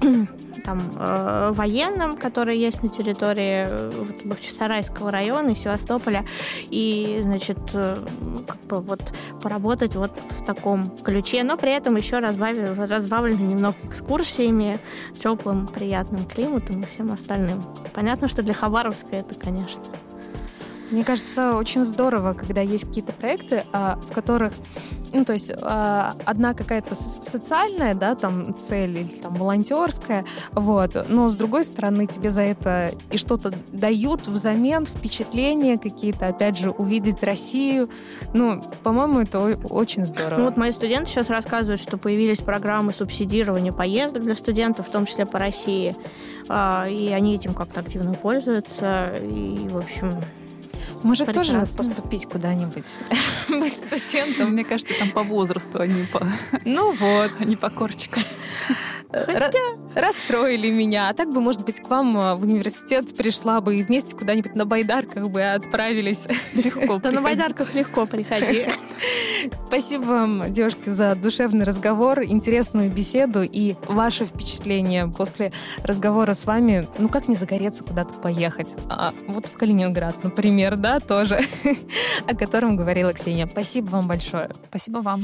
там 0.65 0.95
э, 0.97 1.51
военным, 1.53 2.17
которые 2.17 2.59
есть 2.59 2.83
на 2.83 2.89
территории 2.89 3.65
э, 3.67 4.05
Бахчисарайского 4.25 5.11
района 5.11 5.49
и 5.49 5.55
Севастополя, 5.55 6.23
и, 6.69 7.19
значит, 7.23 7.57
э, 7.73 8.05
как 8.47 8.61
бы 8.61 8.81
вот 8.81 9.13
поработать 9.41 9.95
вот 9.95 10.11
в 10.29 10.45
таком 10.45 10.89
ключе, 11.03 11.43
но 11.43 11.57
при 11.57 11.71
этом 11.71 11.95
еще 11.95 12.19
разбавили, 12.19 12.75
разбавлены 12.87 13.41
немного 13.41 13.77
экскурсиями, 13.83 14.79
теплым, 15.17 15.67
приятным 15.67 16.25
климатом 16.25 16.83
и 16.83 16.85
всем 16.85 17.11
остальным. 17.11 17.65
Понятно, 17.93 18.27
что 18.27 18.43
для 18.43 18.53
Хабаровска 18.53 19.15
это, 19.15 19.35
конечно, 19.35 19.83
мне 20.91 21.03
кажется, 21.03 21.55
очень 21.55 21.83
здорово, 21.85 22.33
когда 22.33 22.61
есть 22.61 22.85
какие-то 22.85 23.13
проекты, 23.13 23.65
а, 23.73 23.97
в 23.97 24.13
которых, 24.13 24.53
ну, 25.13 25.25
то 25.25 25.33
есть 25.33 25.51
а, 25.55 26.15
одна 26.25 26.53
какая-то 26.53 26.93
социальная, 26.95 27.95
да, 27.95 28.15
там 28.15 28.57
цель 28.57 28.99
или 28.99 29.15
там 29.15 29.35
волонтерская, 29.35 30.25
вот, 30.51 31.09
но 31.09 31.29
с 31.29 31.35
другой 31.35 31.63
стороны 31.63 32.05
тебе 32.05 32.29
за 32.29 32.41
это 32.41 32.95
и 33.11 33.17
что-то 33.17 33.53
дают 33.71 34.27
взамен, 34.27 34.85
впечатления 34.85 35.77
какие-то, 35.79 36.27
опять 36.27 36.57
же, 36.57 36.69
увидеть 36.69 37.23
Россию, 37.23 37.89
ну, 38.33 38.63
по-моему, 38.83 39.21
это 39.21 39.39
очень 39.39 40.05
здорово. 40.05 40.37
Ну 40.37 40.45
вот 40.45 40.57
мои 40.57 40.71
студенты 40.71 41.09
сейчас 41.09 41.29
рассказывают, 41.29 41.81
что 41.81 41.97
появились 41.97 42.41
программы 42.41 42.93
субсидирования 42.93 43.73
поездок 43.73 44.23
для 44.23 44.35
студентов, 44.35 44.87
в 44.87 44.91
том 44.91 45.05
числе 45.05 45.25
по 45.25 45.39
России, 45.39 45.95
а, 46.47 46.87
и 46.87 47.09
они 47.09 47.35
этим 47.35 47.53
как-то 47.53 47.79
активно 47.79 48.13
пользуются, 48.13 49.17
и, 49.17 49.67
в 49.67 49.77
общем, 49.77 50.17
может, 51.03 51.25
Прекрасно. 51.27 51.61
тоже 51.61 51.73
поступить 51.77 52.25
куда-нибудь? 52.25 52.85
Быть 53.49 53.73
студентом? 53.73 54.51
Мне 54.51 54.63
кажется, 54.63 54.93
там 54.97 55.11
по 55.11 55.23
возрасту, 55.23 55.81
а 55.81 55.87
не 55.87 56.03
по... 56.05 56.25
Ну 56.65 56.91
вот. 56.93 57.31
А 57.39 57.45
не 57.45 57.55
по 57.55 57.69
корчикам. 57.69 58.23
Хотя... 59.11 59.59
Расстроили 59.95 60.69
меня. 60.71 61.09
А 61.09 61.13
так 61.13 61.31
бы, 61.31 61.39
может 61.41 61.63
быть, 61.63 61.79
к 61.79 61.89
вам 61.89 62.17
э, 62.17 62.35
в 62.35 62.43
университет 62.43 63.15
пришла 63.15 63.61
бы 63.61 63.77
и 63.77 63.83
вместе 63.83 64.15
куда-нибудь 64.15 64.55
на 64.55 64.65
байдарках 64.65 65.29
бы 65.29 65.41
отправились. 65.41 66.27
Легко 66.53 66.99
Да 67.03 67.11
на 67.11 67.21
байдарках 67.21 67.73
легко 67.73 68.05
приходи. 68.05 68.65
Спасибо 69.67 70.03
вам, 70.03 70.51
девушки, 70.51 70.89
за 70.89 71.15
душевный 71.15 71.65
разговор, 71.65 72.23
интересную 72.23 72.91
беседу 72.91 73.43
и 73.43 73.75
ваши 73.87 74.25
впечатления 74.25 75.07
после 75.07 75.51
разговора 75.83 76.33
с 76.33 76.45
вами. 76.45 76.87
Ну, 76.97 77.09
как 77.09 77.27
не 77.27 77.35
загореться 77.35 77.83
куда-то 77.83 78.13
поехать? 78.15 78.75
А, 78.89 79.13
вот 79.27 79.47
в 79.47 79.57
Калининград, 79.57 80.23
например, 80.23 80.75
да, 80.75 80.99
тоже, 80.99 81.39
о 82.27 82.35
котором 82.35 82.75
говорила 82.75 83.13
Ксения. 83.13 83.47
Спасибо 83.47 83.87
вам 83.87 84.07
большое. 84.07 84.49
Спасибо 84.69 84.97
вам. 84.97 85.21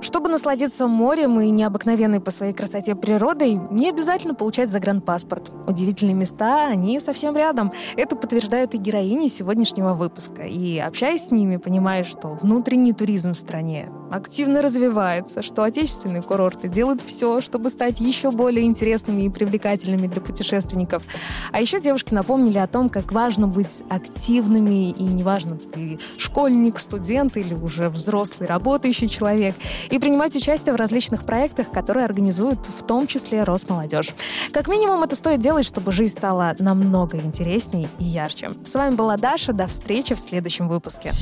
Чтобы 0.00 0.30
насладиться 0.30 0.86
морем 0.86 1.38
и 1.40 1.50
необыкновенной 1.50 2.20
по 2.20 2.30
своей 2.30 2.54
красоте 2.54 2.94
природой, 2.94 3.60
не 3.70 3.90
обязательно 3.90 4.34
получать 4.34 4.70
загранпаспорт. 4.70 5.52
Удивительные 5.66 6.14
места, 6.14 6.68
они 6.68 6.98
совсем 7.00 7.36
рядом. 7.36 7.72
Это 7.96 8.16
подтверждают 8.16 8.74
и 8.74 8.78
героини 8.78 9.28
сегодняшнего 9.28 9.94
выпуска. 9.94 10.42
И 10.42 10.78
общаясь 10.78 11.26
с 11.26 11.30
ними, 11.30 11.58
понимаешь, 11.58 12.06
что 12.06 12.28
внутренний 12.28 12.94
туризм 12.94 13.32
в 13.32 13.36
стране 13.36 13.90
активно 14.10 14.62
развивается, 14.62 15.42
что 15.42 15.62
отечественные 15.62 16.22
курорты 16.22 16.68
делают 16.68 17.02
все, 17.02 17.40
чтобы 17.40 17.70
стать 17.70 18.00
еще 18.00 18.32
более 18.32 18.66
интересными 18.66 19.22
и 19.22 19.28
привлекательными 19.28 20.08
для 20.08 20.20
путешественников. 20.20 21.04
А 21.52 21.60
еще 21.60 21.80
девушки 21.80 22.12
напомнили 22.12 22.58
о 22.58 22.66
том, 22.66 22.88
как 22.88 23.12
важно 23.12 23.46
быть 23.46 23.82
активными, 23.88 24.90
и 24.90 25.04
неважно, 25.04 25.58
ты 25.58 25.98
школьник, 26.16 26.78
студент 26.78 27.36
или 27.36 27.54
уже 27.54 27.88
взрослый 27.88 28.48
работающий 28.48 29.08
человек, 29.08 29.56
и 29.90 29.98
принимать 29.98 30.36
участие 30.36 30.72
в 30.72 30.76
различных 30.76 31.24
проектах, 31.24 31.70
которые 31.70 32.04
организуют 32.04 32.66
в 32.66 32.84
том 32.86 33.06
числе 33.06 33.44
Росмолодежь. 33.44 34.14
Как 34.52 34.68
минимум 34.68 35.02
это 35.02 35.16
стоит 35.16 35.40
делать, 35.40 35.66
чтобы 35.66 35.92
жизнь 35.92 36.16
стала 36.16 36.54
намного 36.58 37.18
интереснее 37.18 37.90
и 37.98 38.04
ярче. 38.04 38.52
С 38.64 38.74
вами 38.74 38.94
была 38.94 39.16
Даша, 39.16 39.52
до 39.52 39.66
встречи 39.66 40.14
в 40.14 40.20
следующем 40.20 40.68
выпуске. 40.68 41.12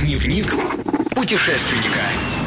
Дневник 0.00 0.54
путешественника. 1.14 2.37